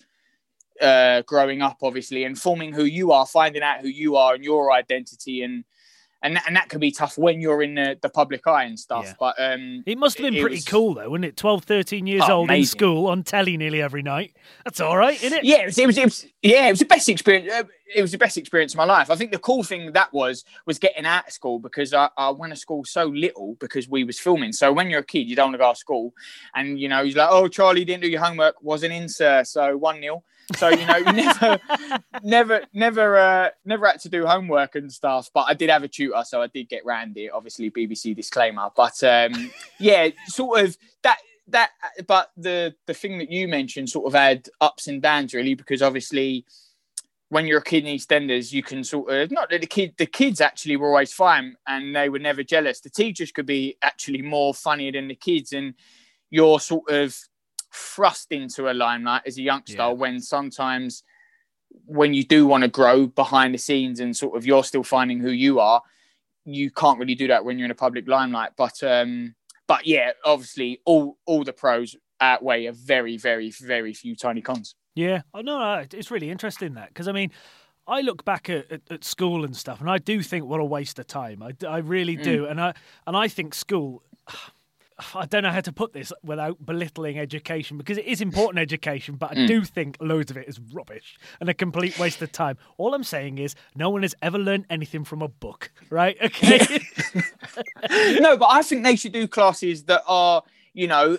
[0.81, 4.43] uh, growing up, obviously, and forming who you are, finding out who you are and
[4.43, 5.63] your identity, and
[6.21, 9.05] and and that could be tough when you're in the, the public eye and stuff.
[9.05, 9.13] Yeah.
[9.19, 11.37] But um, It must have been pretty was- cool though, wasn't it?
[11.37, 14.35] 12, 13 years Oh, old in school on telly nearly every night.
[14.65, 15.43] That's all right, isn't it?
[15.45, 17.51] yeah, it was, it was, it was yeah, it was the best experience.
[17.51, 17.63] uh,
[17.95, 19.09] It was the best experience of my life.
[19.09, 22.29] I think the cool thing that was was getting out of school because I, I
[22.31, 24.51] went to school so little because we was filming.
[24.53, 26.13] So when you're a kid, you don't want to go to school,
[26.55, 29.75] and you know he's like, "Oh, Charlie didn't do your homework, wasn't in, sir." So
[29.77, 30.23] one 0
[30.55, 31.59] So you know, never,
[32.23, 35.29] never, never, uh, never had to do homework and stuff.
[35.33, 37.31] But I did have a tutor, so I did get it.
[37.33, 38.69] Obviously, BBC disclaimer.
[38.75, 41.71] But um, yeah, sort of that that
[42.07, 45.81] but the the thing that you mentioned sort of had ups and downs really because
[45.81, 46.45] obviously
[47.29, 50.05] when you're a kid in EastEnders, you can sort of not that the kid the
[50.05, 52.81] kids actually were always fine and they were never jealous.
[52.81, 55.75] The teachers could be actually more funnier than the kids, and
[56.29, 57.15] you're sort of
[57.71, 59.89] thrust into a limelight as a youngster Yeah.
[59.89, 61.03] when sometimes
[61.85, 65.19] when you do want to grow behind the scenes and sort of you're still finding
[65.19, 65.81] who you are,
[66.45, 68.51] you can't really do that when you're in a public limelight.
[68.57, 69.35] But um
[69.67, 74.75] but yeah, obviously all all the pros outweigh a very, very, very few tiny cons.
[74.95, 77.31] Yeah, oh, no, it's really interesting that because I mean,
[77.87, 80.65] I look back at, at, at school and stuff, and I do think what a
[80.65, 81.41] waste of time.
[81.41, 82.73] I, I really do, and I
[83.07, 84.03] and I think school.
[85.15, 89.15] I don't know how to put this without belittling education because it is important education,
[89.15, 92.57] but I do think loads of it is rubbish and a complete waste of time.
[92.77, 96.17] All I'm saying is no one has ever learned anything from a book, right?
[96.23, 96.59] Okay.
[98.19, 101.17] no, but I think they should do classes that are, you know,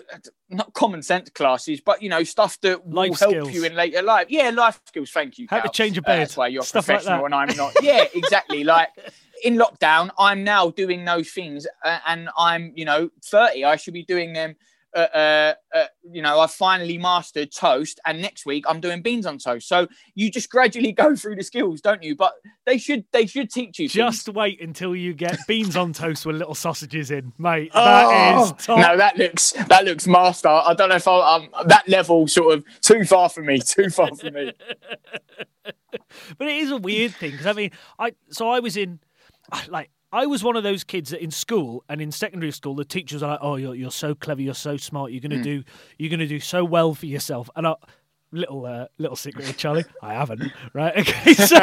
[0.49, 3.53] not common sense classes, but you know, stuff that will Life help skills.
[3.53, 4.27] you in later life.
[4.29, 5.11] Yeah, life skills.
[5.11, 5.47] Thank you.
[5.49, 7.25] How to change a Uh, bed, that's why you're stuff professional that.
[7.25, 7.73] and I'm not.
[7.81, 8.63] Yeah, exactly.
[8.63, 8.89] like
[9.43, 13.65] in lockdown, I'm now doing those things, uh, and I'm, you know, 30.
[13.65, 14.55] I should be doing them.
[14.93, 19.25] Uh, uh, uh, you know, I've finally mastered toast, and next week I'm doing beans
[19.25, 19.69] on toast.
[19.69, 22.13] So you just gradually go through the skills, don't you?
[22.13, 22.33] But
[22.65, 23.87] they should they should teach you.
[23.87, 23.93] things.
[23.93, 27.71] Just wait until you get beans on toast with little sausages in, mate.
[27.73, 28.79] That is Oh, top.
[28.79, 30.49] No, that looks that looks master.
[30.49, 33.59] I don't know if I, um that level sort of too far for me.
[33.59, 34.51] Too far for me.
[35.63, 38.99] but it is a weird thing because I mean, I so I was in
[39.69, 42.85] like I was one of those kids that in school and in secondary school the
[42.85, 45.63] teachers are like, "Oh, you're you're so clever, you're so smart, you're gonna do
[45.97, 47.75] you're gonna do so well for yourself." And I
[48.31, 50.97] little uh, little secret with Charlie, I haven't, right?
[51.01, 51.59] Okay, so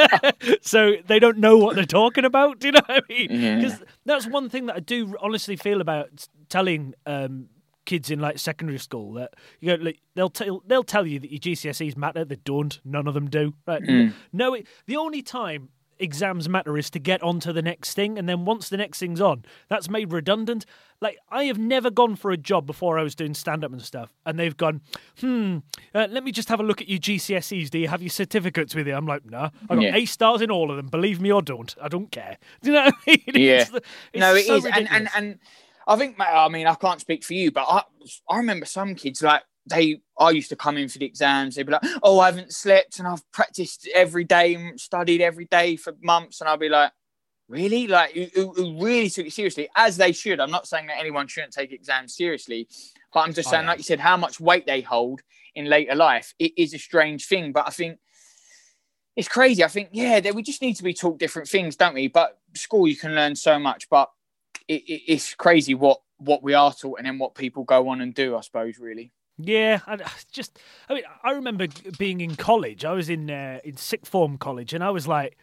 [0.62, 2.58] so they don't know what they're talking about.
[2.60, 3.28] Do you know what I mean?
[3.30, 3.56] Yeah.
[3.56, 6.94] Because that's one thing that I do honestly feel about telling.
[7.06, 7.48] Um,
[7.84, 11.32] kids in like secondary school that you know like, they'll tell they'll tell you that
[11.32, 13.82] your GCSEs matter they don't none of them do right
[14.32, 15.68] no it, the only time
[16.02, 18.98] exams matter is to get on to the next thing and then once the next
[18.98, 20.66] thing's on that's made redundant.
[21.00, 23.82] Like I have never gone for a job before I was doing stand up and
[23.82, 24.80] stuff and they've gone
[25.20, 25.58] hmm
[25.94, 28.74] uh, let me just have a look at your GCSEs do you have your certificates
[28.74, 28.94] with you?
[28.94, 29.96] I'm like no I got Yeah.
[29.96, 30.88] A stars in all of them.
[30.88, 32.38] Believe me or don't I don't care.
[32.62, 33.20] Do you know what I mean?
[33.42, 33.60] Yeah.
[33.62, 33.86] It's it's
[34.20, 35.38] no, it so is, and, and and
[35.86, 37.82] I think I mean I can't speak for you, but I
[38.28, 41.54] I remember some kids like they I used to come in for the exams.
[41.54, 45.46] They'd be like, "Oh, I haven't slept and I've practiced every day, and studied every
[45.46, 46.92] day for months," and I'll be like.
[47.48, 50.40] Really, like who, who really took it seriously, as they should.
[50.40, 52.66] I'm not saying that anyone shouldn't take exams seriously,
[53.12, 55.20] but I'm just saying, like you said, how much weight they hold
[55.54, 56.34] in later life.
[56.38, 57.98] It is a strange thing, but I think
[59.16, 59.62] it's crazy.
[59.62, 62.08] I think, yeah, that we just need to be taught different things, don't we?
[62.08, 64.10] But school, you can learn so much, but
[64.68, 68.00] it, it, it's crazy what what we are taught and then what people go on
[68.00, 68.36] and do.
[68.36, 69.12] I suppose, really.
[69.44, 71.66] Yeah, I I just I mean I remember
[71.98, 72.84] being in college.
[72.84, 75.36] I was in uh, in sixth form college, and I was like,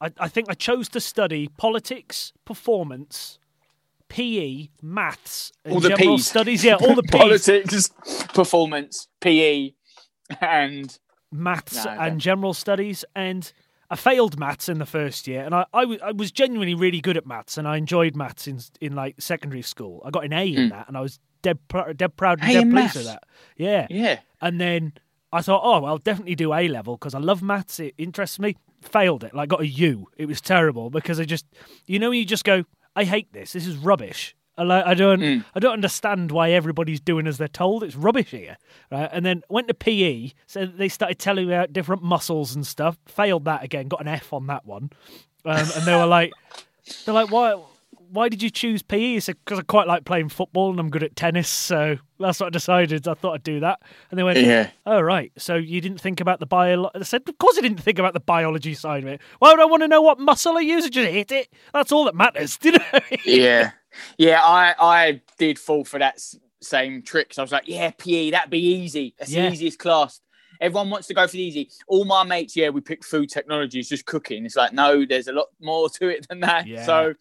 [0.00, 3.38] I, I think I chose to study politics, performance,
[4.08, 6.26] PE, maths, and All the general Ps.
[6.26, 6.64] studies.
[6.64, 7.90] Yeah, all the P's, Politics,
[8.34, 9.72] performance, PE,
[10.40, 10.98] and
[11.32, 13.52] maths No, and general studies, and
[13.88, 17.00] I failed maths in the first year, and I, I, was, I was genuinely really
[17.00, 20.02] good at maths, and I enjoyed maths in in like secondary school.
[20.04, 22.52] I got an A in that, and I was dead pr- dead proud and.
[22.52, 23.24] Dead pleased with that.
[23.56, 24.94] Yeah, yeah, And then
[25.32, 27.78] I thought, oh, I'll definitely do A level because I love maths.
[27.80, 28.56] It interests me.
[28.82, 29.34] Failed it.
[29.34, 30.08] Like got a U.
[30.16, 31.46] It was terrible because I just,
[31.86, 32.64] you know, you just go,
[32.96, 33.52] I hate this.
[33.52, 34.34] This is rubbish.
[34.58, 35.44] I, like, I don't, Mm.
[35.54, 37.82] I don't understand why everybody's doing as they're told.
[37.84, 38.56] It's rubbish here,
[38.90, 39.08] right?
[39.12, 40.32] And then went to PE.
[40.46, 42.98] So they started telling me about different muscles and stuff.
[43.06, 43.88] Failed that again.
[43.88, 44.90] Got an F on that one.
[45.44, 46.32] Um, and they were like,
[47.04, 47.54] they're like, why?
[48.12, 49.16] Why did you choose PE?
[49.16, 51.48] I said, because I quite like playing football and I'm good at tennis.
[51.48, 53.06] So that's what I decided.
[53.06, 53.80] I thought I'd do that.
[54.10, 54.70] And they went, yeah.
[54.86, 56.90] Oh right, so you didn't think about the bio?
[56.94, 59.20] I said, of course I didn't think about the biology side of it.
[59.38, 60.84] Why would I want to know what muscle I use?
[60.84, 61.48] I just hit it.
[61.72, 62.56] That's all that matters.
[62.60, 63.02] Did I?
[63.24, 63.70] yeah,
[64.18, 64.40] yeah.
[64.42, 66.20] I I did fall for that
[66.62, 67.32] same trick.
[67.32, 69.14] So I was like, yeah, PE, that'd be easy.
[69.18, 69.46] That's Yeah.
[69.46, 70.20] the easiest class.
[70.60, 71.70] Everyone wants to go for the easy.
[71.88, 74.44] All my mates, yeah, we pick food technology, it's just cooking.
[74.44, 76.66] It's like, no, there's a lot more to it than that.
[76.66, 76.84] Yeah.
[76.84, 77.14] So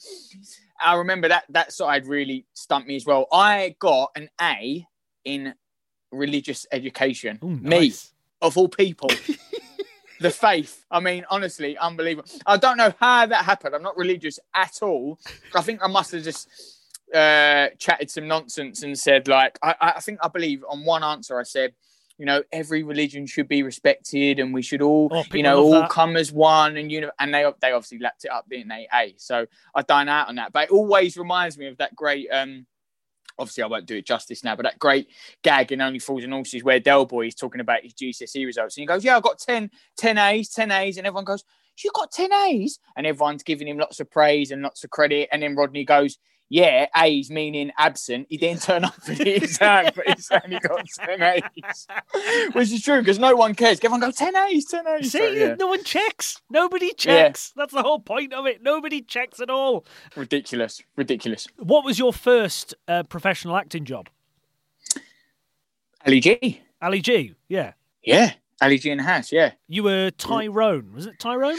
[0.84, 3.28] I remember that that side really stumped me as well.
[3.32, 4.86] I got an A
[5.26, 5.54] in
[6.12, 7.40] religious education.
[7.44, 7.94] Ooh, Me,
[8.42, 9.10] of all people.
[10.20, 10.86] the faith.
[10.92, 12.30] I mean, honestly, unbelievable.
[12.46, 13.76] I don't know how that happened.
[13.76, 15.20] I'm not religious at all.
[15.56, 16.48] I think I must have just
[17.14, 21.40] uh, chatted some nonsense and said, like, I, I think I believe on one answer
[21.40, 21.74] I said,
[22.20, 25.72] you know, every religion should be respected, and we should all, Oh, you know, all
[25.72, 25.90] that.
[25.90, 26.76] come as one.
[26.78, 28.88] And you know, and they they obviously lapped it up, didn't they?
[28.94, 29.16] A.
[29.18, 32.28] So I dine out on that, but it always reminds me of that great.
[32.30, 32.68] um
[33.38, 35.08] Obviously, I won't do it justice now, but that great
[35.44, 38.76] gag in Only Fools and Horses where Del Boy is talking about his GCSE results,
[38.76, 41.46] and he goes, "Yeah, I got 10, 10 A's, ten A's," and everyone goes,
[41.82, 45.30] "You got ten A's?" And everyone's giving him lots of praise and lots of credit,
[45.32, 46.18] and then Rodney goes,
[46.50, 48.28] yeah, A's meaning absent.
[48.30, 51.88] He didn't turn up for the exam, but he's only got 10 A's.
[52.54, 53.78] Which is true because no one cares.
[53.80, 55.12] Everyone go 10 A's, 10 A's.
[55.12, 55.56] See, So, yeah.
[55.60, 56.42] no one checks.
[56.50, 57.54] Nobody checks.
[57.56, 58.64] That's the whole point of it.
[58.64, 59.86] Nobody checks at all.
[60.16, 60.82] Ridiculous.
[60.96, 61.48] Ridiculous.
[61.58, 64.10] What was your first uh, professional acting job?
[66.06, 66.62] Ali G.
[66.82, 67.36] Ali G.
[67.48, 67.74] Yeah.
[68.04, 68.34] Yeah.
[68.62, 69.32] Ali G Indahouse.
[69.32, 69.52] Yeah.
[69.68, 70.94] You were Tyrone.
[70.94, 71.58] Was it Tyrone?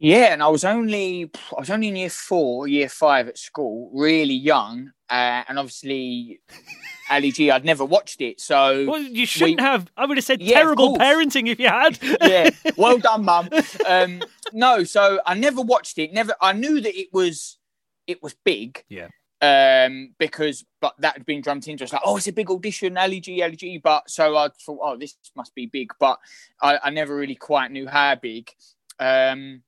[0.00, 3.90] Yeah, and I was only I was only in year four, year five at school,
[3.92, 6.40] really young, uh, and obviously
[7.10, 7.50] Ali G.
[7.50, 9.90] I'd never watched it, so Well, you shouldn't have.
[9.98, 11.98] I would have said Yeah, terrible parenting if you had.
[12.22, 13.50] yeah, well done, mum.
[13.86, 14.22] Um,
[14.54, 16.14] no, so I never watched it.
[16.14, 16.34] Never.
[16.40, 17.58] I knew that it was
[18.06, 18.82] it was big.
[18.88, 19.08] Yeah.
[19.42, 22.96] Um, because but that had been drummed into us like, oh, it's a big audition,
[22.96, 23.76] Ali G, Ali G.
[23.76, 25.92] But so I thought, oh, this must be big.
[26.00, 26.18] But
[26.62, 28.50] I, I never really quite knew how big.
[28.98, 29.62] Um,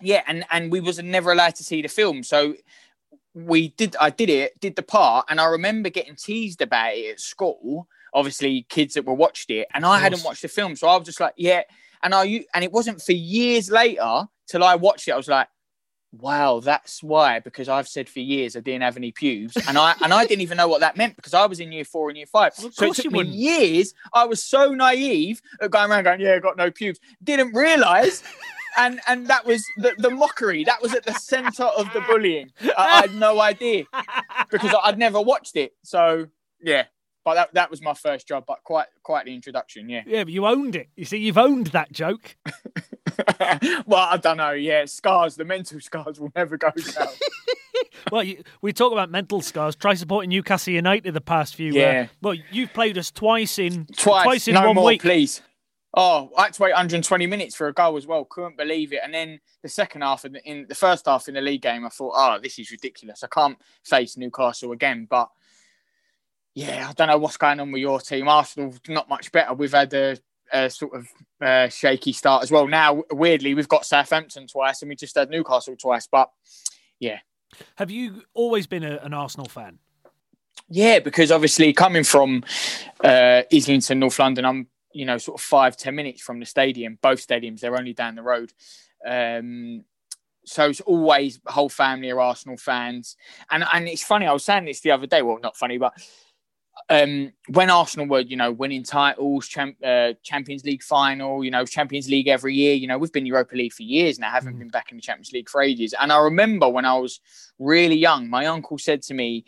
[0.00, 2.54] yeah, and and we was never allowed to see the film, so
[3.34, 3.96] we did.
[4.00, 7.88] I did it, did the part, and I remember getting teased about it at school.
[8.14, 11.06] Obviously, kids that were watched it, and I hadn't watched the film, so I was
[11.06, 11.62] just like, yeah.
[12.02, 15.12] And I and it wasn't for years later till I watched it.
[15.12, 15.48] I was like,
[16.12, 17.40] wow, that's why.
[17.40, 20.42] Because I've said for years I didn't have any pubes, and I and I didn't
[20.42, 22.52] even know what that meant because I was in year four and year five.
[22.60, 23.34] Well, so it took me wouldn't.
[23.34, 23.94] years.
[24.12, 27.00] I was so naive at going around going, yeah, I got no pubes.
[27.22, 28.22] Didn't realise.
[28.76, 30.64] And and that was the, the mockery.
[30.64, 32.50] That was at the centre of the bullying.
[32.62, 33.84] I, I had no idea
[34.50, 35.72] because I'd never watched it.
[35.82, 36.26] So
[36.62, 36.84] yeah,
[37.24, 38.44] but that, that was my first job.
[38.46, 39.88] But quite quite the introduction.
[39.88, 40.02] Yeah.
[40.06, 40.88] yeah, but you owned it.
[40.96, 42.36] You see, you've owned that joke.
[43.86, 44.52] well, I don't know.
[44.52, 45.36] Yeah, scars.
[45.36, 47.08] The mental scars will never go down.
[48.10, 49.76] Well, you, we talk about mental scars.
[49.76, 51.72] Try supporting Newcastle United the past few.
[51.72, 52.06] Yeah.
[52.08, 55.02] Uh, well, you've played us twice in Twice, in no one more, week.
[55.02, 55.42] please.
[55.94, 58.24] Oh, I had to wait 120 minutes for a goal as well.
[58.24, 59.00] Couldn't believe it.
[59.02, 61.86] And then the second half, in the, in the first half in the league game,
[61.86, 63.24] I thought, oh, this is ridiculous.
[63.24, 65.06] I can't face Newcastle again.
[65.08, 65.30] But
[66.54, 68.28] yeah, I don't know what's going on with your team.
[68.28, 69.54] Arsenal, not much better.
[69.54, 70.18] We've had a,
[70.52, 71.08] a sort of
[71.40, 72.68] uh, shaky start as well.
[72.68, 76.06] Now, weirdly, we've got Southampton twice and we just had Newcastle twice.
[76.06, 76.30] But
[77.00, 77.20] yeah,
[77.76, 79.78] Have you always been a, an Arsenal fan?
[80.68, 82.44] Yeah, because obviously coming from
[83.02, 86.98] uh, Islington, North London, I'm you know sort of five ten minutes from the stadium.
[87.02, 88.52] Both stadiums they're only down the road,
[89.06, 89.84] um,
[90.44, 93.16] so it's always whole family are Arsenal fans.
[93.50, 94.26] And and it's funny.
[94.26, 95.22] I was saying this the other day.
[95.22, 95.92] Well, not funny, but
[96.90, 101.66] um, when Arsenal were you know winning titles, champ, uh, Champions League final, you know
[101.66, 102.74] Champions League every year.
[102.74, 104.30] You know we've been Europa League for years now.
[104.30, 104.58] Haven't Mm.
[104.60, 105.94] been back in the Champions League for ages.
[106.00, 107.20] And I remember when I was
[107.58, 109.44] really young, my uncle said to me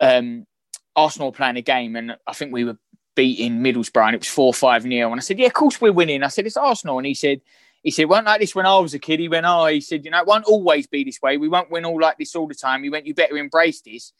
[0.00, 0.46] um,
[0.94, 2.78] Arsenal playing a game, and I think we were
[3.18, 5.10] beating Middlesbrough, and it was four five nil.
[5.10, 7.40] And I said, "Yeah, of course we're winning." I said, "It's Arsenal," and he said,
[7.82, 10.04] "He said, weren't like this when I was a kid." He went, "Oh, he said,
[10.04, 11.36] you know, it won't always be this way.
[11.36, 14.12] We won't win all like this all the time." He went, "You better embrace this."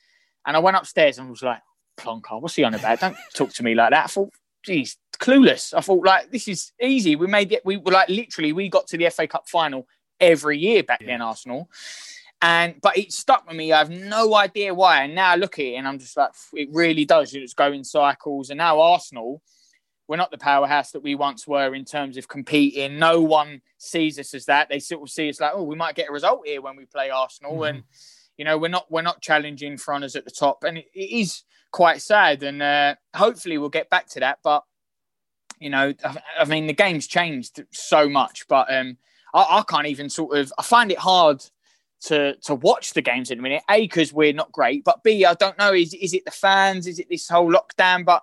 [0.44, 1.62] And I went upstairs and was like,
[1.96, 2.98] "Plonker, what's he on about?
[2.98, 4.32] Don't talk to me like that." I thought,
[4.64, 7.14] "Geez, clueless." I thought, like, this is easy.
[7.14, 7.64] We made it.
[7.64, 9.86] We were like, literally, we got to the FA Cup final
[10.18, 11.70] every year back then, Arsenal.
[12.40, 13.72] And but it stuck with me.
[13.72, 15.02] I have no idea why.
[15.02, 17.34] And now I look at it and I'm just like, it really does.
[17.34, 18.50] It's going cycles.
[18.50, 19.42] And now Arsenal,
[20.06, 22.98] we're not the powerhouse that we once were in terms of competing.
[22.98, 24.68] No one sees us as that.
[24.68, 26.86] They sort of see us like, oh, we might get a result here when we
[26.86, 27.58] play Arsenal.
[27.58, 27.68] Mhm.
[27.68, 27.82] And
[28.36, 30.62] you know, we're not we're not challenging for honours at the top.
[30.62, 32.44] And it, it is quite sad.
[32.44, 34.38] And uh, hopefully we'll get back to that.
[34.44, 34.62] But
[35.58, 38.46] you know, I, I mean, the game's changed so much.
[38.46, 38.96] But um,
[39.34, 40.52] I, I can't even sort of.
[40.56, 41.42] I find it hard
[42.02, 43.62] to to watch the games in a minute.
[43.70, 45.72] A because we're not great, but B I don't know.
[45.72, 46.86] Is is it the fans?
[46.86, 48.04] Is it this whole lockdown?
[48.04, 48.22] But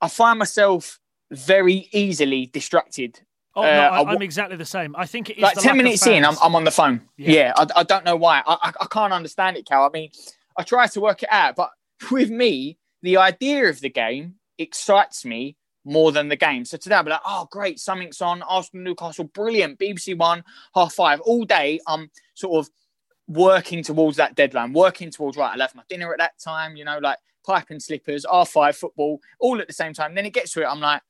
[0.00, 0.98] I find myself
[1.30, 3.20] very easily distracted.
[3.56, 4.94] Oh Uh, no, I I'm exactly the same.
[4.96, 6.36] I think it is Like ten minutes in, I'm.
[6.40, 7.02] I'm on the phone.
[7.16, 7.30] Yeah.
[7.30, 8.42] Yeah, I, I don't know why.
[8.46, 9.84] I, I I can't understand it, Cal.
[9.84, 10.10] I mean,
[10.56, 11.70] I try to work it out, but
[12.10, 16.64] with me, the idea of the game excites me more than the game.
[16.64, 18.42] So today I'll be like, oh, great, something's on.
[18.42, 19.78] Arsenal, Newcastle, brilliant.
[19.78, 20.44] BBC One,
[20.74, 21.20] half five.
[21.22, 22.70] All day, I'm sort of
[23.30, 26.84] working towards that deadline, working towards, right, I left my dinner at that time, you
[26.84, 30.14] know, like pipe and slippers, R5 football, all at the same time.
[30.14, 31.02] Then it gets to it, I'm like,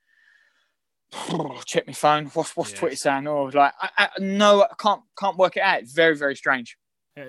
[1.64, 2.26] check my phone.
[2.26, 3.26] What's what's Twitter saying?
[3.26, 5.80] Oh, like I, I, no, I can't can't work it out.
[5.80, 6.76] It's very very strange.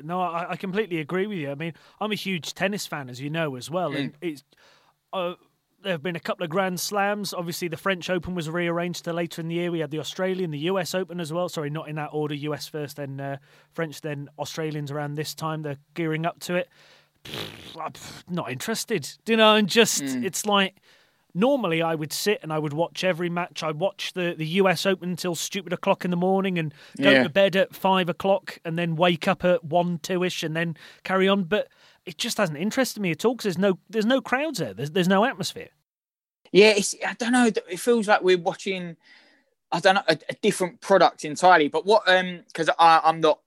[0.04, 1.50] no, I, I, completely agree with you.
[1.50, 3.98] I mean, I'm a huge tennis fan, as you know, as well, mm.
[3.98, 4.44] and it's.
[5.14, 5.34] Uh,
[5.84, 7.34] there have been a couple of Grand Slams.
[7.34, 9.72] Obviously, the French Open was rearranged to later in the year.
[9.72, 11.50] We had the Australian, the US Open as well.
[11.50, 12.36] Sorry, not in that order.
[12.36, 13.38] US first, then uh,
[13.74, 15.62] French, then Australians around this time.
[15.62, 16.70] They're gearing up to it.
[17.80, 17.94] I'm
[18.30, 19.10] not interested.
[19.26, 19.56] Do you know?
[19.56, 20.24] And just, mm.
[20.24, 20.76] it's like,
[21.34, 23.64] normally I would sit and I would watch every match.
[23.64, 27.24] I'd watch the, the US Open until stupid o'clock in the morning and go yeah.
[27.24, 30.76] to bed at five o'clock and then wake up at one, two ish and then
[31.04, 31.44] carry on.
[31.44, 31.68] But
[32.12, 34.74] it just hasn't interested me at all because there's no there's no crowds there.
[34.74, 35.70] There's there's no atmosphere.
[36.52, 37.46] Yeah, it's I don't know.
[37.46, 38.98] It feels like we're watching.
[39.72, 41.70] I don't know a, a different product entirely.
[41.70, 43.40] But what um because I'm not.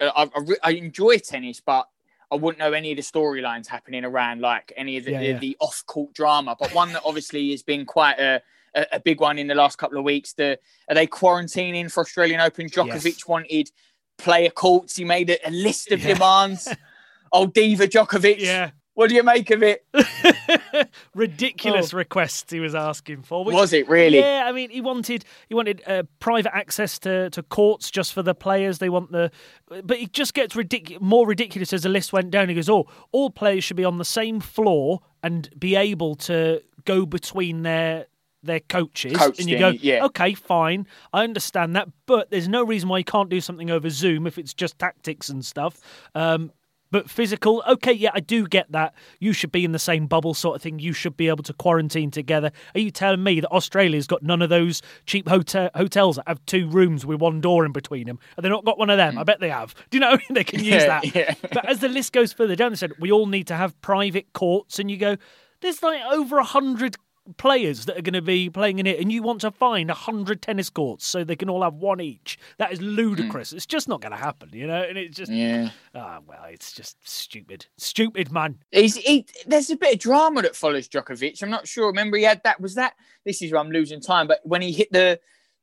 [0.00, 1.88] I, I, I enjoy tennis, but
[2.30, 5.26] I wouldn't know any of the storylines happening around like any of the, yeah, the,
[5.26, 5.38] yeah.
[5.38, 6.56] the off-court drama.
[6.58, 8.40] But one that obviously has been quite a,
[8.74, 10.32] a, a, big one in the last couple of weeks.
[10.32, 10.58] The
[10.88, 12.68] are they quarantining for Australian Open?
[12.68, 13.26] Djokovic yes.
[13.26, 13.70] wanted
[14.18, 14.96] player courts.
[14.96, 16.14] He made a, a list of yeah.
[16.14, 16.68] demands.
[17.34, 18.38] oh, Diva Djokovic.
[18.38, 18.70] Yeah.
[18.94, 19.84] What do you make of it?
[21.14, 21.96] Ridiculous oh.
[21.96, 23.44] requests he was asking for.
[23.44, 24.18] Which, was it really?
[24.18, 28.22] Yeah, I mean, he wanted he wanted uh, private access to, to courts just for
[28.22, 28.78] the players.
[28.78, 29.32] They want the,
[29.66, 32.48] but it just gets ridic- more ridiculous as the list went down.
[32.48, 36.62] He goes, "Oh, all players should be on the same floor and be able to
[36.84, 38.06] go between their
[38.44, 40.04] their coaches Coach and you go yeah.
[40.04, 43.88] okay fine i understand that but there's no reason why you can't do something over
[43.88, 45.80] zoom if it's just tactics and stuff
[46.14, 46.52] um,
[46.94, 48.94] but physical, okay, yeah, I do get that.
[49.18, 50.78] You should be in the same bubble, sort of thing.
[50.78, 52.52] You should be able to quarantine together.
[52.72, 56.46] Are you telling me that Australia's got none of those cheap hotel- hotels that have
[56.46, 58.20] two rooms with one door in between them?
[58.36, 59.18] Have they not got one of them?
[59.18, 59.74] I bet they have.
[59.90, 61.12] Do you know they can use that?
[61.16, 61.34] yeah.
[61.52, 64.32] But as the list goes further down, they said we all need to have private
[64.32, 65.16] courts, and you go,
[65.62, 66.96] there's like over a hundred
[67.36, 69.94] players that are going to be playing in it, and you want to find a
[69.94, 72.38] hundred tennis courts so they can all have one each.
[72.58, 73.52] That is ludicrous.
[73.52, 73.56] Mm.
[73.56, 74.82] It's just not going to happen, you know.
[74.82, 75.70] And it's just yeah.
[75.94, 78.58] Ah, oh, well, it's just stupid, stupid man.
[78.70, 81.42] He, there's a bit of drama that follows Djokovic.
[81.42, 81.86] I'm not sure.
[81.86, 82.60] Remember, he had that.
[82.60, 82.94] Was that?
[83.24, 84.26] This is where I'm losing time.
[84.26, 85.20] But when he hit the.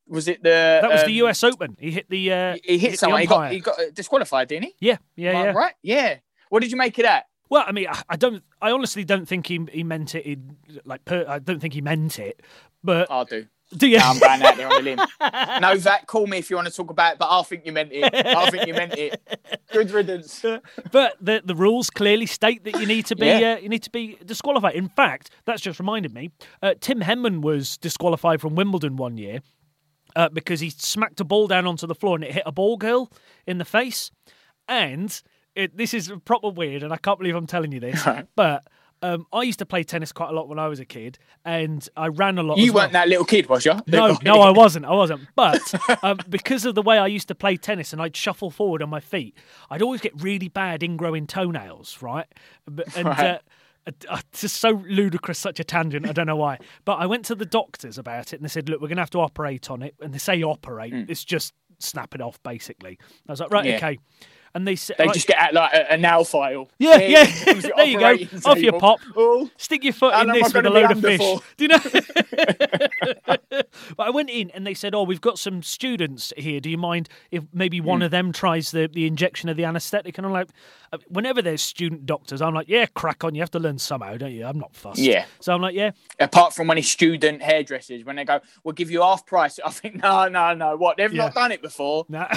[0.07, 0.79] Was it the?
[0.81, 1.43] That was um, the U.S.
[1.43, 1.77] Open.
[1.79, 2.33] He hit the.
[2.33, 3.21] Uh, he, hit, hit someone.
[3.21, 4.75] He got, he got disqualified, didn't he?
[4.79, 5.51] Yeah, yeah, yeah.
[5.51, 5.73] Right.
[5.83, 6.17] Yeah.
[6.49, 7.27] What did you make of that?
[7.51, 8.41] Well, I mean, I don't.
[8.61, 10.25] I honestly don't think he he meant it.
[10.25, 12.41] In, like, per, I don't think he meant it.
[12.81, 13.45] But I do.
[13.75, 13.97] Do you?
[13.97, 14.99] No, I'm going out there on a limb.
[15.61, 17.73] no, Zach, call me if you want to talk about it, but I think you
[17.73, 18.13] meant it.
[18.13, 19.21] I think you meant it.
[19.71, 20.45] Good riddance.
[20.91, 23.55] but the the rules clearly state that you need to be yeah.
[23.55, 24.75] uh, you need to be disqualified.
[24.75, 26.31] In fact, that's just reminded me.
[26.61, 29.41] Uh, Tim Henman was disqualified from Wimbledon one year
[30.15, 32.77] uh, because he smacked a ball down onto the floor and it hit a ball
[32.77, 33.11] girl
[33.45, 34.09] in the face,
[34.69, 35.21] and
[35.55, 38.63] it, this is proper weird, and I can't believe I'm telling you this, but.
[39.03, 41.89] Um, I used to play tennis quite a lot when I was a kid, and
[41.97, 42.59] I ran a lot.
[42.59, 43.73] You weren't that little kid, was you?
[43.87, 44.85] No, no, I wasn't.
[44.85, 45.21] I wasn't.
[45.35, 48.83] But um, because of the way I used to play tennis, and I'd shuffle forward
[48.83, 49.35] on my feet,
[49.71, 52.27] I'd always get really bad ingrowing toenails, right?
[52.95, 53.19] And right.
[53.19, 53.39] Uh,
[54.31, 56.07] it's just so ludicrous, such a tangent.
[56.07, 56.59] I don't know why.
[56.85, 59.01] But I went to the doctors about it and they said, look, we're going to
[59.01, 59.95] have to operate on it.
[59.99, 61.09] And they say operate, mm.
[61.09, 62.99] it's just snap it off, basically.
[63.27, 63.77] I was like, right, yeah.
[63.77, 63.97] okay
[64.53, 66.69] and they they just get out like a, a nail file.
[66.77, 67.23] Yeah, yeah.
[67.75, 68.17] there you go.
[68.17, 68.41] Table.
[68.45, 68.99] Off your pop.
[69.15, 71.19] Oh, Stick your foot in this with a load of fish.
[71.19, 71.41] For?
[71.57, 71.79] Do you know?
[73.25, 76.59] but I went in and they said, "Oh, we've got some students here.
[76.59, 78.05] Do you mind if maybe one mm.
[78.05, 80.49] of them tries the the injection of the anaesthetic?" And I'm like,
[80.91, 83.35] uh, whenever there's student doctors, I'm like, "Yeah, crack on.
[83.35, 84.45] You have to learn somehow, don't you?
[84.45, 85.25] I'm not fussed." Yeah.
[85.39, 88.91] So I'm like, "Yeah." Apart from when it's student hairdressers, when they go, "We'll give
[88.91, 90.75] you half price," I think, "No, no, no.
[90.75, 90.97] What?
[90.97, 91.25] They've yeah.
[91.25, 92.05] not done it before.
[92.09, 92.27] No,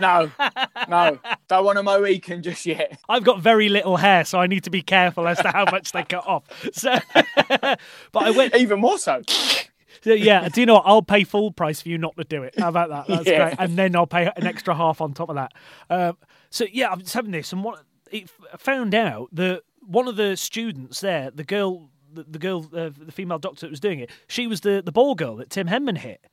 [0.00, 0.30] no,
[0.88, 2.98] no." Don't want a Mohican just yet.
[3.08, 5.92] I've got very little hair, so I need to be careful as to how much
[5.92, 6.44] they cut off.
[6.72, 7.78] So, but
[8.14, 9.22] I went even more so.
[10.02, 10.84] So, yeah, do you know what?
[10.86, 12.58] I'll pay full price for you not to do it.
[12.58, 13.06] How about that?
[13.06, 13.50] That's yeah.
[13.50, 13.56] great.
[13.58, 15.52] And then I'll pay an extra half on top of that.
[15.90, 16.16] Um,
[16.50, 20.36] so yeah, I'm just having this, and what it found out that one of the
[20.36, 24.10] students there, the girl, the, the girl, uh, the female doctor that was doing it,
[24.26, 26.24] she was the the ball girl that Tim Henman hit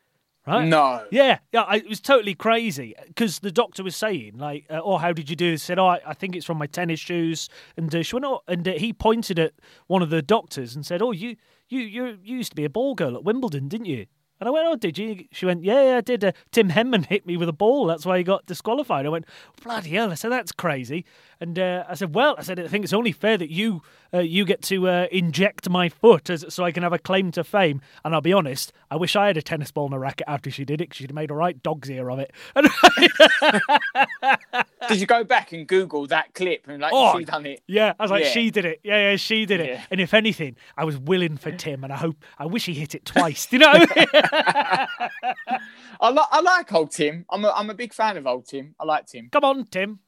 [0.50, 0.68] right?
[0.68, 1.06] No.
[1.12, 4.98] Yeah, yeah, I, it was totally crazy because the doctor was saying like, uh, "Oh,
[4.98, 7.50] how did you do this?" Said, "Oh, I, I think it's from my tennis shoes."
[7.78, 9.54] And uh, she went, "Oh," and uh, he pointed at
[9.88, 11.36] one of the doctors and said, "Oh, you,
[11.70, 14.06] you, you used to be a ball girl at Wimbledon, didn't you?"
[14.40, 16.24] And I went, "Oh, did you?" She went, "Yeah, yeah, I did.
[16.24, 17.86] Uh, Tim Henman hit me with a ball.
[17.86, 19.26] That's why he got disqualified." I went,
[19.64, 21.06] "Bloody hell!" I said, "That's crazy."
[21.42, 23.82] And uh, I said, "Well, I said I think it's only fair that you
[24.14, 27.32] uh, you get to uh, inject my foot as, so I can have a claim
[27.32, 30.00] to fame." And I'll be honest, I wish I had a tennis ball and a
[30.00, 30.92] racket after she did it.
[30.92, 32.32] Cause she'd made a right dog's ear of it.
[34.90, 37.62] Did you go back and Google that clip and like Oh, she done it?
[37.68, 38.30] Yeah, I was like, Yeah.
[38.32, 38.82] she did it.
[38.84, 39.68] Yeah, yeah, she did it.
[39.70, 39.86] Yeah.
[39.92, 42.94] And if anything, I was willing for Tim, and I hope, I wish he hit
[42.96, 43.46] it twice.
[43.46, 43.72] Do you know?
[43.74, 44.88] I?
[46.02, 47.26] I, li- I like old Tim.
[47.30, 48.76] I'm a, I'm a big fan of old Tim.
[48.80, 49.30] I like Tim.
[49.32, 50.00] Come on, Tim.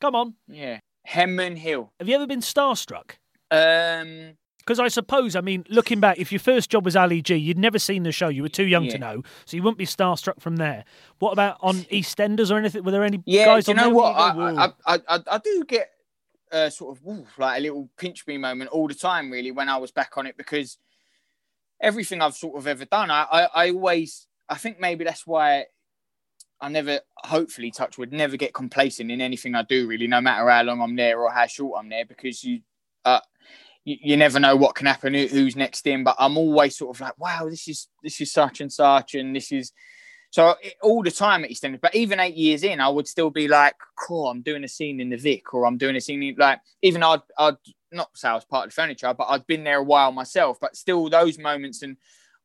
[0.00, 0.34] Come on.
[0.48, 0.80] Yeah.
[1.08, 1.92] Henman Hill.
[1.98, 3.12] Have you ever been starstruck?
[3.50, 7.34] Um, Because I suppose, I mean, looking back, if your first job was Ali G,
[7.34, 8.28] you'd never seen the show.
[8.28, 10.84] You were too young to know, so you wouldn't be starstruck from there.
[11.18, 12.82] What about on EastEnders or anything?
[12.82, 13.44] Were there any yeah.
[13.44, 14.14] guys do you on know there what?
[14.16, 15.90] I, I, I, I, do get
[16.50, 19.76] uh, sort of like a little pinch me moment all the time, really, when I
[19.76, 20.78] was back on it because
[21.80, 25.66] everything I've sort of ever done, I, I, I always, I think maybe that's why
[26.60, 30.48] I never, hopefully, touch would never get complacent in anything I do, really, no matter
[30.48, 32.60] how long I'm there or how short I'm there, because you,
[33.04, 33.20] uh,
[33.84, 36.04] you, you never know what can happen, who's next in.
[36.04, 39.34] But I'm always sort of like, wow, this is this is such and such, and
[39.34, 39.72] this is
[40.30, 41.80] so it, all the time at EastEnders.
[41.80, 45.00] But even eight years in, I would still be like, cool, I'm doing a scene
[45.00, 47.56] in the Vic, or I'm doing a scene in, like even I'd I'd
[47.92, 50.58] not say I was part of the furniture, but I'd been there a while myself.
[50.60, 51.96] But still, those moments and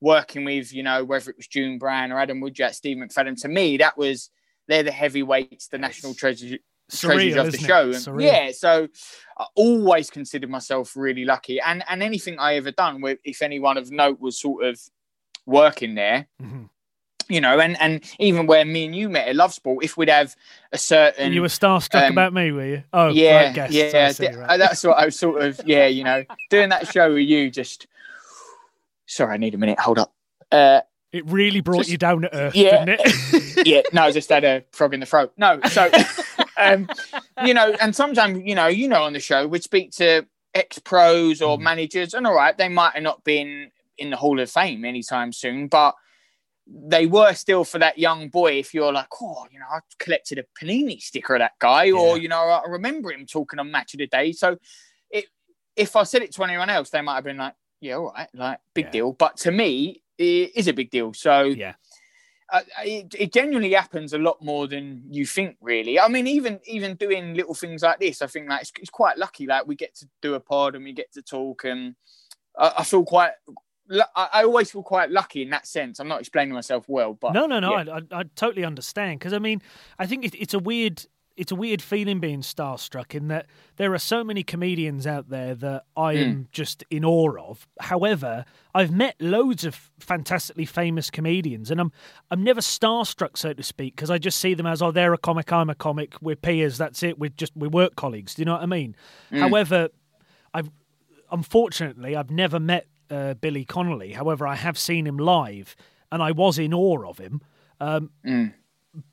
[0.01, 3.47] working with you know whether it was June Brown or Adam Woodyatt, Steve McFadden, to
[3.47, 4.29] me that was
[4.67, 6.59] they're the heavyweights, the national treasures treasures
[6.89, 7.91] Surreal, of the show.
[8.11, 8.87] And yeah, so
[9.37, 11.59] I always considered myself really lucky.
[11.61, 14.79] And and anything I ever done with if anyone of note was sort of
[15.45, 16.69] working there, Mhm.
[17.29, 20.09] you know, and and even where me and you met at Love Sport, if we'd
[20.09, 20.35] have
[20.71, 22.83] a certain you were starstruck um, about me, were you?
[22.93, 23.71] Oh, yeah, guess.
[23.71, 24.57] yeah, see, right.
[24.57, 27.87] that's what I was sort of yeah, you know, doing that show with you Just
[29.05, 29.79] Sorry, I need a minute.
[29.79, 30.13] Hold up.
[30.51, 30.81] Uh,
[31.11, 32.85] It really brought Just- you down to earth, yeah.
[32.85, 33.65] didn't it?
[33.67, 35.33] yeah, no, I just had a frog in the throat.
[35.35, 35.89] No, so
[36.59, 36.89] um,
[37.45, 40.79] you know, and sometimes you know, you know, on the show we'd speak to ex
[40.79, 41.61] pros or Mm.
[41.61, 45.31] managers, and all right, they might have not been in the Hall of Fame anytime
[45.33, 45.95] soon, but
[46.67, 48.53] they were still for that young boy.
[48.53, 52.17] If you're like, oh, you know, I collected a Panini sticker of that guy, or
[52.17, 54.31] you know, I remember him talking on Match of the Day.
[54.31, 54.57] So,
[55.09, 55.25] it,
[55.75, 58.29] if I said it to anyone else, they might have been like, yeah, all right,
[58.33, 58.91] like big Yeah.
[58.91, 59.13] deal.
[59.13, 61.13] But to me, it is a big deal.
[61.13, 61.75] So yeah.
[62.83, 66.95] It, it genuinely happens a lot more than you think really i mean even even
[66.95, 69.95] doing little things like this i think like it's, it's quite lucky like we get
[69.95, 71.95] to do a pod and we get to talk and
[72.57, 73.31] i, I feel quite
[74.15, 77.47] I always feel quite lucky in that sense i'm not explaining myself well but no,
[77.47, 77.71] no, no.
[77.71, 77.99] yeah.
[78.11, 79.61] I, I, I totally understand because I mean,
[79.97, 81.05] I think it, it's a weird,
[81.39, 83.45] it's a weird feeling being starstruck in that
[83.77, 87.65] there are so many comedians out there that I am just in awe of.
[87.79, 88.43] However,
[88.75, 91.93] I've met loads of fantastically famous comedians, and I'm
[92.29, 95.17] I'm never starstruck, so to speak, because I just see them as oh, they're a
[95.17, 98.35] comic, I'm a comic, we're peers, that's it, we're just we're work colleagues.
[98.35, 98.95] Do you know what I mean?
[99.29, 99.39] Hmm.
[99.39, 99.89] However,
[100.53, 100.69] I've
[101.31, 104.11] unfortunately I've never met uh, Billy Connolly.
[104.11, 105.75] However, I have seen him live,
[106.11, 107.41] and I was in awe of him.
[107.79, 108.53] Um, Mm.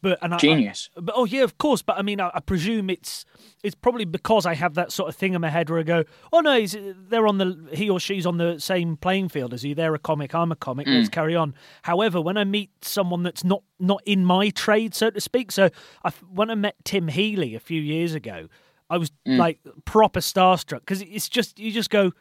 [0.00, 1.82] But and I, genius but oh yeah, of course.
[1.82, 3.24] But I mean, I, I presume it's
[3.62, 6.04] it's probably because I have that sort of thing in my head where I go,
[6.32, 6.76] oh no, he's,
[7.08, 9.74] they're on the he or she's on the same playing field as you.
[9.74, 10.86] They're a comic, I'm a comic.
[10.86, 11.12] Let's mm.
[11.12, 11.54] carry on.
[11.82, 15.70] However, when I meet someone that's not not in my trade, so to speak, so
[16.04, 18.48] I, when I met Tim Healy a few years ago,
[18.88, 19.36] I was mm.
[19.36, 22.12] like proper starstruck because it's just you just go.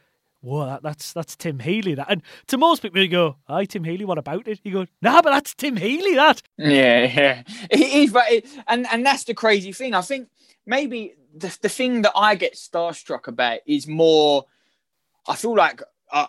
[0.45, 1.95] Whoa, that, that's that's Tim Healy.
[1.95, 4.05] That and to most people, you go, "Hi, Tim Healy.
[4.05, 6.13] What about it?" You go, "Nah, but that's Tim Healy.
[6.13, 7.43] That." Yeah, yeah.
[7.71, 9.95] It is, but it, and and that's the crazy thing.
[9.95, 10.27] I think
[10.67, 14.45] maybe the the thing that I get starstruck about is more.
[15.27, 15.81] I feel like
[16.11, 16.27] I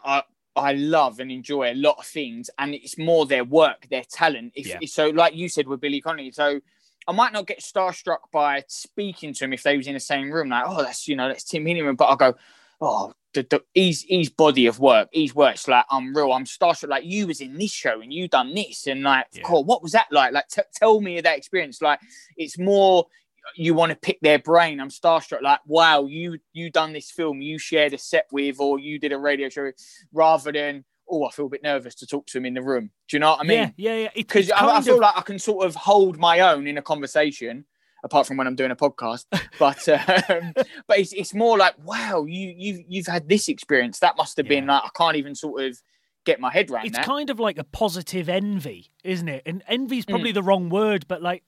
[0.57, 4.05] I, I love and enjoy a lot of things, and it's more their work, their
[4.05, 4.55] talent.
[4.57, 4.79] If, Yeah.
[4.87, 6.61] So, like you said with Billy Connolly, so.
[7.09, 10.29] I might not get starstruck by speaking to him if they was in the same
[10.29, 12.35] room, like, oh, that's you know, that's Tim Healy, but I'll go,
[12.81, 16.33] oh, the, the his his body of work, his work's like unreal.
[16.33, 16.89] I'm starstruck.
[16.89, 19.43] Like you was in this show and you done this, and like, Yeah.
[19.47, 20.33] God, what was that like?
[20.33, 21.81] Like, t- tell me that experience.
[21.83, 22.01] Like,
[22.37, 23.07] it's more
[23.55, 24.81] you want to pick their brain.
[24.81, 25.43] I'm starstruck.
[25.43, 29.13] Like, wow, you you done this film, you shared a set with, or you did
[29.13, 29.71] a radio show,
[30.13, 32.91] rather than oh, I feel a bit nervous to talk to him in the room.
[33.09, 33.73] Do you know what I mean?
[33.77, 34.09] yeah, yeah, yeah.
[34.17, 36.83] Because I, I feel of- like I can sort of hold my own in a
[36.83, 37.65] conversation,
[38.05, 39.25] apart from when I'm doing a podcast.
[39.59, 39.89] But
[40.31, 40.53] um,
[40.87, 43.99] but it's, it's more like, wow, you you you've had this experience.
[44.01, 44.75] That must have been Yeah.
[44.75, 45.79] like I can't even sort of
[46.25, 47.07] get my head around it's that.
[47.07, 49.43] kind of like a positive envy, isn't it?
[49.47, 50.11] And envy is Mm.
[50.11, 51.45] probably the wrong word, but like,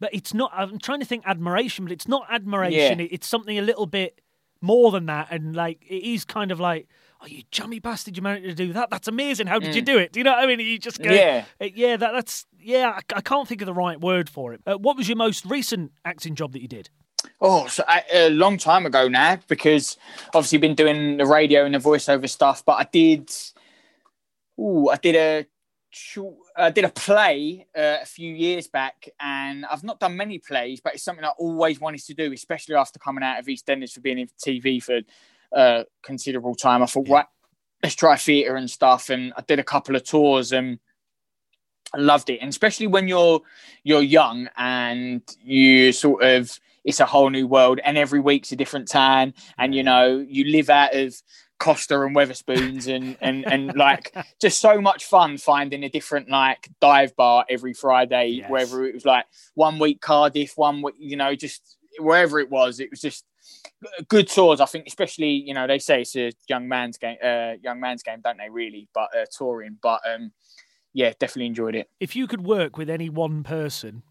[0.00, 0.50] but it's not.
[0.54, 2.98] I'm trying to think admiration, but it's not admiration.
[3.00, 3.06] Yeah.
[3.10, 4.20] It's something a little bit
[4.60, 6.88] more than that, and like it is kind of like,
[7.22, 8.90] oh, you jummy bastard, you managed to do that.
[8.90, 9.46] That's amazing.
[9.46, 10.12] How did you do it?
[10.12, 10.60] Do you know what I mean?
[10.60, 11.16] You just go, Mm.
[11.16, 11.44] Yeah.
[11.60, 12.90] uh, yeah, that, that's yeah.
[12.90, 14.60] I, I can't think of the right word for it.
[14.66, 16.90] Uh, what was your most recent acting job that you did?
[17.40, 19.96] Oh, so I, a long time ago now, because
[20.34, 22.64] obviously been doing the radio and the voiceover stuff.
[22.64, 23.30] But I did,
[24.58, 25.46] ooh, I did a,
[25.90, 30.38] short- I did a play uh, a few years back, and I've not done many
[30.38, 33.92] plays, but it's something I always wanted to do, especially after coming out of EastEnders
[33.92, 35.00] for being in TV for
[35.54, 36.82] uh, considerable time.
[36.82, 37.26] I thought, right,
[37.82, 40.78] let's try theatre and stuff, and I did a couple of tours and.
[41.92, 43.40] I loved it, and especially when you're
[43.82, 48.56] you're young and you sort of it's a whole new world, and every week's a
[48.56, 51.20] different town, and you know you live out of
[51.58, 56.68] Costa and Wetherspoons, and and and like just so much fun finding a different like
[56.80, 58.50] dive bar every Friday, Yes.
[58.50, 59.24] whether it was like
[59.54, 63.24] one week Cardiff, one week you know just wherever it was, it was just
[64.08, 64.60] good tours.
[64.60, 68.02] I think, especially you know they say it's a young man's game, uh, young man's
[68.02, 68.48] game, don't they?
[68.50, 70.32] Really, but uh, touring, but um,
[70.92, 71.88] yeah, definitely enjoyed it.
[72.00, 74.02] If you could work with any one person,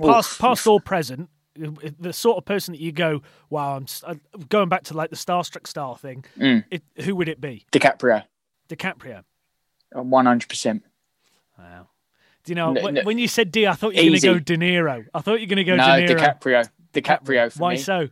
[0.00, 0.06] Oof.
[0.06, 3.76] past, past or present, the sort of person that you go, wow,
[4.06, 6.24] I'm going back to like the starstruck star thing.
[6.38, 6.64] Mm.
[6.70, 7.66] It, who would it be?
[7.72, 8.24] DiCaprio,
[8.68, 9.24] DiCaprio.
[9.92, 10.82] one hundred percent.
[11.58, 11.88] Wow.
[12.44, 13.02] Do you know No, when, no.
[13.04, 15.06] when you said D, I thought you were going to go De Niro.
[15.14, 16.18] I thought you were going to go No, De Niro.
[16.18, 17.76] DiCaprio, DiCaprio for Why me.
[17.78, 18.08] so?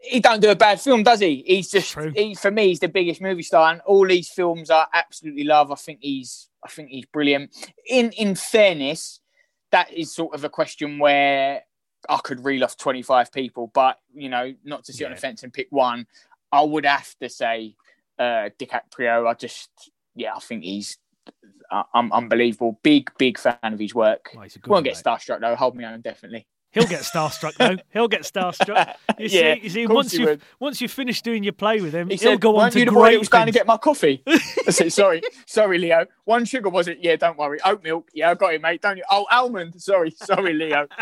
[0.00, 1.42] He don't do a bad film, does he?
[1.46, 4.86] He's just he, for me, he's the biggest movie star, and all these films I
[4.94, 5.72] absolutely love.
[5.72, 7.50] I think he's I think he's brilliant.
[7.86, 9.20] In in fairness,
[9.72, 11.62] that is sort of a question where
[12.08, 15.14] I could reel off twenty five people, but you know, not to sit on Yeah.
[15.16, 16.06] the fence and pick one.
[16.52, 17.74] I would have to say
[18.18, 19.26] uh, DiCaprio.
[19.28, 19.68] I just
[20.14, 20.96] yeah, I think he's
[21.70, 22.78] uh, unbelievable.
[22.82, 24.30] Big big fan of his work.
[24.32, 25.04] A good Won't one, get mate.
[25.04, 25.56] starstruck though.
[25.56, 26.46] Hold me on, definitely.
[26.72, 27.76] He'll get starstruck though.
[27.92, 28.94] He'll get starstruck.
[29.18, 30.42] You Yeah, see, you see once you would.
[30.60, 32.84] once you finish doing your play with him, He he'll said, go on to you
[32.84, 36.04] the great that was going to get my coffee?" I said, "Sorry, sorry, Leo.
[36.24, 36.98] One sugar was it?
[37.00, 37.58] Yeah, don't worry.
[37.64, 38.08] Oat milk.
[38.12, 38.82] Yeah, I got it, mate.
[38.82, 39.04] Don't you?
[39.10, 39.80] Oh, almond.
[39.80, 40.86] Sorry, sorry, Leo.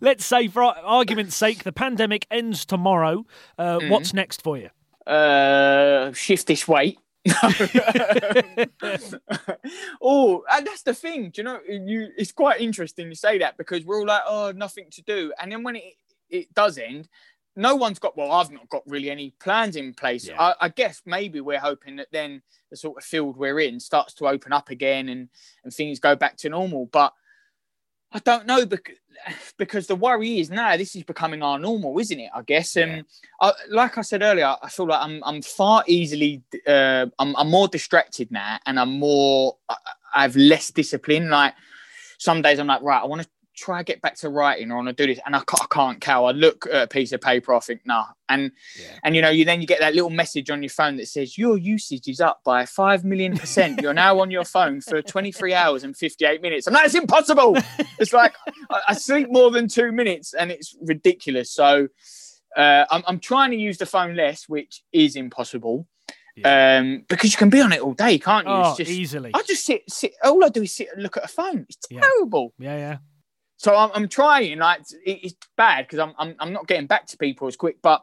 [0.00, 3.24] Let's say, for argument's sake, the pandemic ends tomorrow.
[3.58, 3.88] Uh, Mm-hmm.
[3.90, 4.68] What's next for you?
[5.10, 6.98] Uh, shift this weight."
[10.02, 11.30] oh, and that's the thing.
[11.30, 11.60] Do you know?
[11.68, 15.32] You, it's quite interesting to say that because we're all like, "Oh, nothing to do,"
[15.40, 15.94] and then when it
[16.28, 17.08] it does end,
[17.56, 18.16] no one's got.
[18.16, 20.28] Well, I've not got really any plans in place.
[20.28, 20.40] Yeah.
[20.40, 24.14] I, I guess maybe we're hoping that then the sort of field we're in starts
[24.14, 25.28] to open up again and
[25.64, 26.86] and things go back to normal.
[26.86, 27.12] But
[28.16, 28.96] I don't know because
[29.58, 32.30] because the worry is now this is becoming our normal, isn't it?
[32.34, 32.76] I guess.
[32.76, 33.04] And
[33.40, 37.50] I, like I said earlier, I feel like I'm I'm far easily uh, I'm I'm
[37.50, 39.76] more distracted now, and I'm more I,
[40.14, 41.28] I have less discipline.
[41.28, 41.54] Like
[42.18, 44.74] some days I'm like, right, I want to try to get back to writing or
[44.74, 46.00] I want to do this, and I can't, I can't.
[46.00, 48.98] Cal, I look at a piece of paper, I think, nah, and Yeah.
[49.02, 51.36] and you know, you then you get that little message on your phone that says
[51.38, 53.80] your usage is up by five million percent.
[53.80, 56.66] You're now on your phone for 23 hours and 58 minutes.
[56.66, 57.56] I'm like, it's impossible.
[57.98, 58.34] It's like
[58.70, 61.50] I, I sleep more than two minutes, and it's ridiculous.
[61.50, 61.88] So
[62.56, 65.86] uh, I'm, I'm trying to use the phone less, which is impossible.
[66.44, 68.52] Um, because you can be on it all day, can't you?
[68.52, 69.30] Oh, it's just easily.
[69.32, 70.12] I just sit, sit.
[70.22, 71.64] All I do is sit and look at a phone.
[71.70, 72.00] It's Yeah.
[72.02, 72.52] terrible.
[72.58, 72.96] Yeah, yeah.
[73.56, 74.58] So I'm, I'm trying.
[74.58, 77.78] Like it's, bad because I'm, I'm I'm not getting back to people as quick.
[77.82, 78.02] But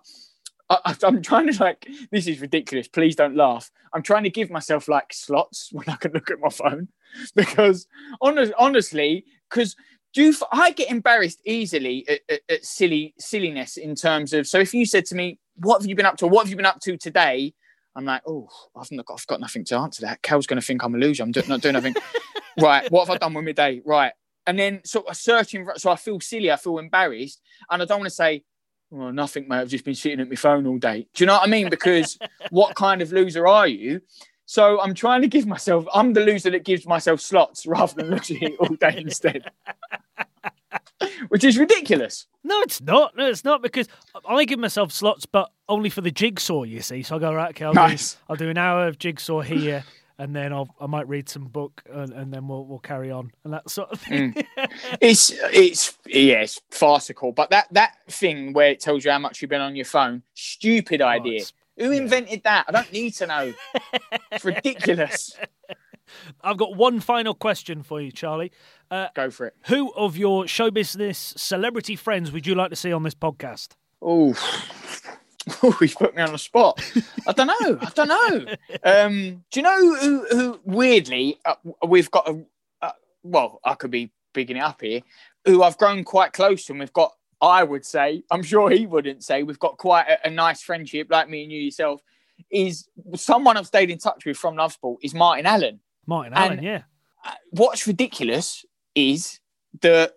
[0.70, 1.88] I, I'm trying to like.
[2.12, 2.88] This is ridiculous.
[2.88, 3.72] Please don't laugh.
[3.94, 6.90] I'm trying to give myself like slots when I can look at my phone
[7.36, 7.88] because
[8.22, 9.76] honest, honestly, because
[10.14, 14.48] do I get embarrassed easily at, at, at silly silliness in terms of.
[14.48, 16.28] So if you said to me, "What have you been up to?
[16.28, 17.54] What have you been up to today?"
[17.96, 20.66] I'm like, "Oh, I've not got, I've got nothing to answer that." Cal's going to
[20.66, 21.22] think I'm a loser.
[21.22, 21.96] I'm do, not doing nothing.
[22.60, 22.92] right.
[22.92, 23.82] What have I done with my day?
[23.86, 24.14] Right
[24.48, 25.68] and then sort of searching.
[25.78, 28.44] So I feel silly, I feel embarrassed, and I don't want to say,
[28.90, 29.58] "Well, nothing, mate.
[29.62, 31.70] I've just been sitting at my phone all day." Do you know what I mean?
[31.70, 32.18] Because
[32.50, 34.02] what kind of loser are you?
[34.46, 35.86] So I'm trying to give myself.
[35.94, 39.50] I'm the loser that gives myself slots rather than looking at it all day instead,
[41.30, 42.28] which is ridiculous.
[42.44, 43.16] No, it's not.
[43.16, 43.88] No, it's not because
[44.28, 46.64] I give myself slots, but only for the jigsaw.
[46.64, 47.50] You see, so I go right.
[47.52, 48.14] Okay, I'll, Nice.
[48.16, 49.84] do, I'll do an hour of jigsaw here,
[50.24, 53.32] and then I'll I might read some book, and, and then we'll we'll carry on
[53.44, 54.36] and that sort of thing.
[55.02, 57.32] It's it's yeah, it's farcical.
[57.32, 60.24] But that that thing where it tells you how much you've been on your phone,
[60.34, 61.42] stupid idea.
[61.42, 62.66] it's- Who invented that?
[62.68, 63.54] I don't need to know.
[64.32, 65.36] It's ridiculous.
[66.44, 68.52] I've got one final question for you, Charlie.
[68.92, 69.56] Uh, Go for it.
[69.66, 73.70] who of your show business celebrity friends would you like to see on this podcast?
[74.02, 74.34] Oh,
[75.64, 76.82] oh, he's put me on the spot.
[77.28, 77.78] I don't know.
[77.82, 78.54] I don't know.
[78.84, 80.26] Um, do you know who?
[80.32, 81.56] Who weirdly, uh,
[81.88, 82.44] we've got a.
[82.82, 82.92] Uh,
[83.24, 85.02] well, I could be bigging it up here.
[85.46, 87.12] Who I've grown quite close to, and we've got.
[87.42, 88.24] I would say.
[88.32, 89.44] I'm sure he wouldn't say.
[89.44, 92.02] We've got quite a, a nice friendship, like me and you yourself.
[92.50, 95.80] Is someone I've stayed in touch with from Love Sport is Martin Allen.
[96.06, 96.82] Martin And- Allen, yeah.
[97.26, 98.66] Uh, What's ridiculous
[98.96, 99.40] is
[99.82, 100.14] that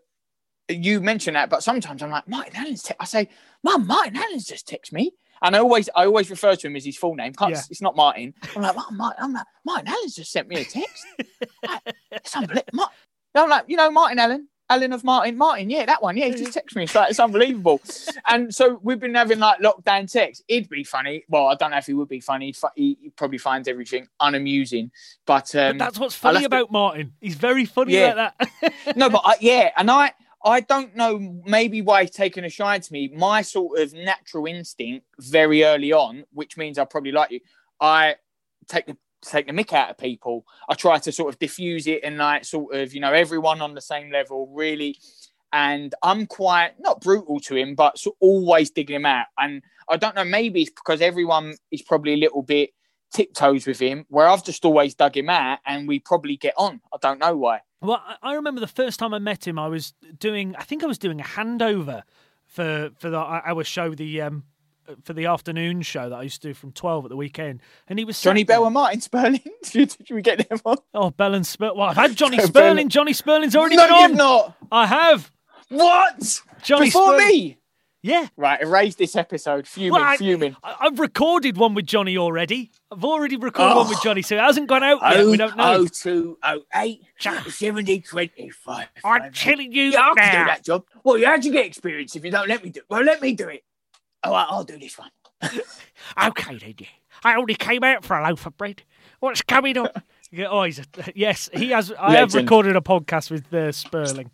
[0.69, 2.83] you mention that, but sometimes I'm like Martin Allen's.
[2.83, 2.95] Te-.
[2.99, 3.29] I say,
[3.67, 5.11] Mum, Martin Allen's just text me,
[5.43, 7.33] and I always I always refer to him as his full name.
[7.41, 7.61] Yeah.
[7.71, 8.33] It's not Martin.
[8.55, 11.05] I'm like, Martin, Martin, I'm like, Martin Allen's just sent me a text.
[11.69, 12.91] Like, it's unbelievable.
[13.35, 14.49] I'm like, you know, Martin Allen.
[14.69, 16.83] Allen of Martin, Martin, yeah, that one, yeah, he just texted me.
[16.85, 17.81] It's like it's unbelievable,
[18.27, 20.43] and so we've been having like lockdown texts.
[20.49, 21.23] It'd be funny.
[21.29, 22.47] Well, I don't know if he would be funny.
[22.47, 24.91] He'd He, he probably finds everything unamusing,
[25.25, 27.13] but um, But that's what's funny have to- about Martin.
[27.21, 28.33] He's very funny Yeah.
[28.41, 28.97] like that.
[28.97, 30.13] no, but I, yeah, and I
[30.47, 33.11] I don't know maybe why he's taken a shine to me.
[33.15, 37.41] My sort of natural instinct very early on, which means I probably like you.
[37.81, 38.15] I
[38.69, 40.45] take the take the mick out of people.
[40.69, 43.75] I try to sort of diffuse it and like sort of you know everyone on
[43.75, 44.97] the same level really.
[45.53, 49.27] And I'm quite not brutal to him, but always digging him out.
[49.39, 52.71] And I don't know, maybe it's because everyone is probably a little bit
[53.13, 56.81] tiptoes with him, where I've just always dug him out, and we probably get on.
[56.93, 57.61] I don't know why.
[57.83, 60.87] Well, I- remember the first time I met him, I was doing, I think I
[60.87, 62.03] was doing a handover
[62.47, 64.45] for for the, our show, the um,
[65.05, 67.99] for the afternoon show that I used to do from twelve at the weekend, and
[67.99, 69.41] he was Johnny there- Bell and Martin Sperling.
[69.65, 70.77] Should we get them on?
[70.95, 71.73] Oh, Bell and Spur.
[71.75, 72.89] Well, I've had Johnny Sperling.
[72.89, 74.17] Johnny Sperling's already no, been you've on.
[74.17, 74.57] not.
[74.73, 75.31] I have.
[75.69, 76.41] What?
[76.63, 77.29] Johnny Before Sperling.
[77.29, 77.59] me?
[78.07, 78.29] Yeah.
[78.37, 79.67] Right, erase this episode.
[79.67, 80.57] Fuming, Well, I, fuming.
[80.63, 82.71] I- I've recorded one with Johnny already.
[82.93, 83.79] I've already recorded Oh.
[83.81, 85.27] one with Johnny, so it hasn't gone out yet.
[85.27, 85.73] We don't know.
[85.75, 88.87] Oh two oh eight seventy twenty five.
[89.05, 90.85] I'm telling you Yeah, I can do that job.
[91.03, 92.87] Well, you had to get experience if you don't let me do it.
[92.89, 93.65] Well, let me do it.
[94.25, 95.11] Right, I'll do this one.
[96.23, 96.75] Okay, then.
[96.79, 96.87] yeah.
[97.25, 98.83] I only came out for a loaf of bread.
[99.21, 100.03] What's coming up?
[100.51, 100.85] Oh, he's a,
[101.15, 101.93] yes, he has.
[101.99, 104.31] I have recorded a podcast with uh, Sperling,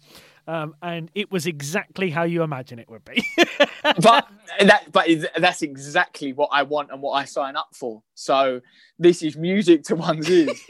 [0.46, 3.24] um, and it was exactly how you imagine it would be.
[4.00, 4.28] But
[4.60, 8.02] that, but that's exactly what I want and what I sign up for.
[8.14, 8.60] So
[8.96, 10.60] this is music to one's ears.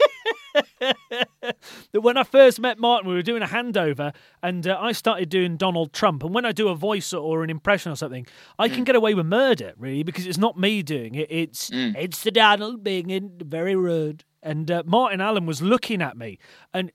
[0.79, 5.29] that when I first met Martin, we were doing a handover, and uh, I started
[5.29, 6.23] doing Donald Trump.
[6.23, 8.25] And when I do a voice or an impression or something,
[8.57, 8.73] I Mm.
[8.73, 11.27] can get away with murder, really, because it's not me doing it.
[11.29, 11.95] It's Mm.
[11.95, 14.23] it's the Donald being in very rude.
[14.41, 16.37] And uh, Martin Allen was looking at me,
[16.73, 16.91] and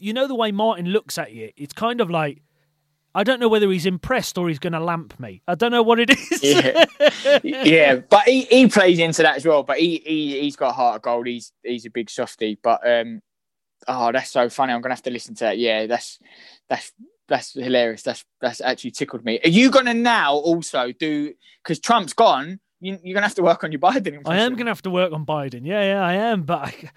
[0.00, 1.50] you know the way Martin looks at you.
[1.56, 2.42] It's kind of like.
[3.12, 5.42] I don't know whether he's impressed or he's going to lamp me.
[5.48, 6.44] I don't know what it is.
[6.44, 6.84] yeah,
[7.42, 7.96] yeah.
[7.96, 9.64] But he, he plays into that as well.
[9.64, 11.26] But he, he he's got a heart of gold.
[11.26, 12.56] He's he's a big softy.
[12.62, 13.20] But um,
[13.88, 14.72] oh, that's so funny.
[14.72, 15.58] I'm gonna have to listen to that.
[15.58, 16.20] Yeah, that's
[16.68, 16.92] that's
[17.26, 18.02] that's hilarious.
[18.02, 19.40] That's that's actually tickled me.
[19.42, 21.34] Are you gonna now also do
[21.64, 22.60] because Trump's gone?
[22.80, 24.26] You, you're gonna have to work on your Biden impression.
[24.26, 25.66] I am going to have to work on Biden.
[25.66, 26.44] Yeah, yeah, I am.
[26.44, 26.90] But I,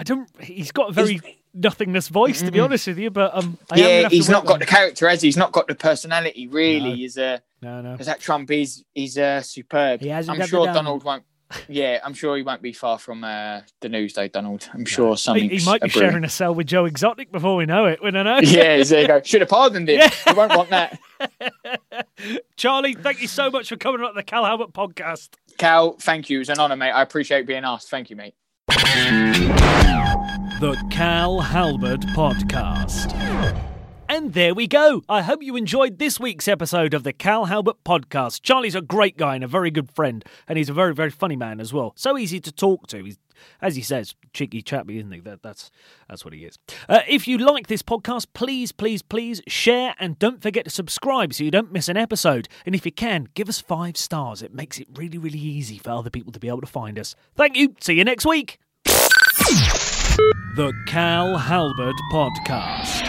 [0.00, 0.28] I don't.
[0.42, 2.64] He's got a very He's- nothingness voice, to be Mm.
[2.64, 3.10] honest with you.
[3.10, 5.28] But um, I Yeah, he's not got on the character, has he?
[5.28, 6.46] He's not got the personality.
[6.46, 7.04] Really, No.
[7.04, 7.92] is uh, No, no.
[7.92, 10.00] because that Trump is is uh, superb.
[10.00, 10.66] He hasn't I'm got sure.
[10.66, 11.24] Donald won't.
[11.68, 14.28] Yeah, I'm sure he won't be far from uh, the news, though.
[14.28, 15.50] Donald, I'm sure something.
[15.50, 18.02] He, he might be sharing a cell with Joe Exotic before we know it.
[18.02, 18.38] We don't know.
[18.42, 19.20] yeah, there you go.
[19.22, 19.98] Should have pardoned him.
[19.98, 20.10] Yeah.
[20.28, 20.98] You won't want that.
[22.56, 25.30] Charlie, thank you so much for coming on the Cal Halbert podcast.
[25.58, 26.38] Cal, thank you.
[26.38, 26.92] It was an honour, mate.
[26.92, 27.90] I appreciate being asked.
[27.90, 28.34] Thank you, mate.
[30.60, 33.16] The Cal Halbert Podcast.
[34.10, 35.02] And there we go.
[35.08, 38.42] I hope you enjoyed this week's episode of the Cal Halbert Podcast.
[38.42, 41.34] Charlie's a great guy and a very good friend, and he's a very, very funny
[41.34, 41.94] man as well.
[41.96, 43.02] So easy to talk to.
[43.02, 43.16] He's,
[43.62, 45.20] as he says, cheeky chappy, isn't he?
[45.20, 45.70] That, that's
[46.10, 46.58] that's what he is.
[46.90, 51.32] Uh, if you like this podcast, please, please, please share and don't forget to subscribe
[51.32, 52.50] so you don't miss an episode.
[52.66, 54.42] And if you can, give us five stars.
[54.42, 57.14] It makes it really, really easy for other people to be able to find us.
[57.34, 57.76] Thank you.
[57.80, 58.58] See you next week.
[60.54, 63.08] The Cal Halbert Podcast.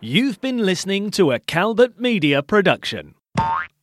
[0.00, 3.14] You've been listening to a Calbert Media production.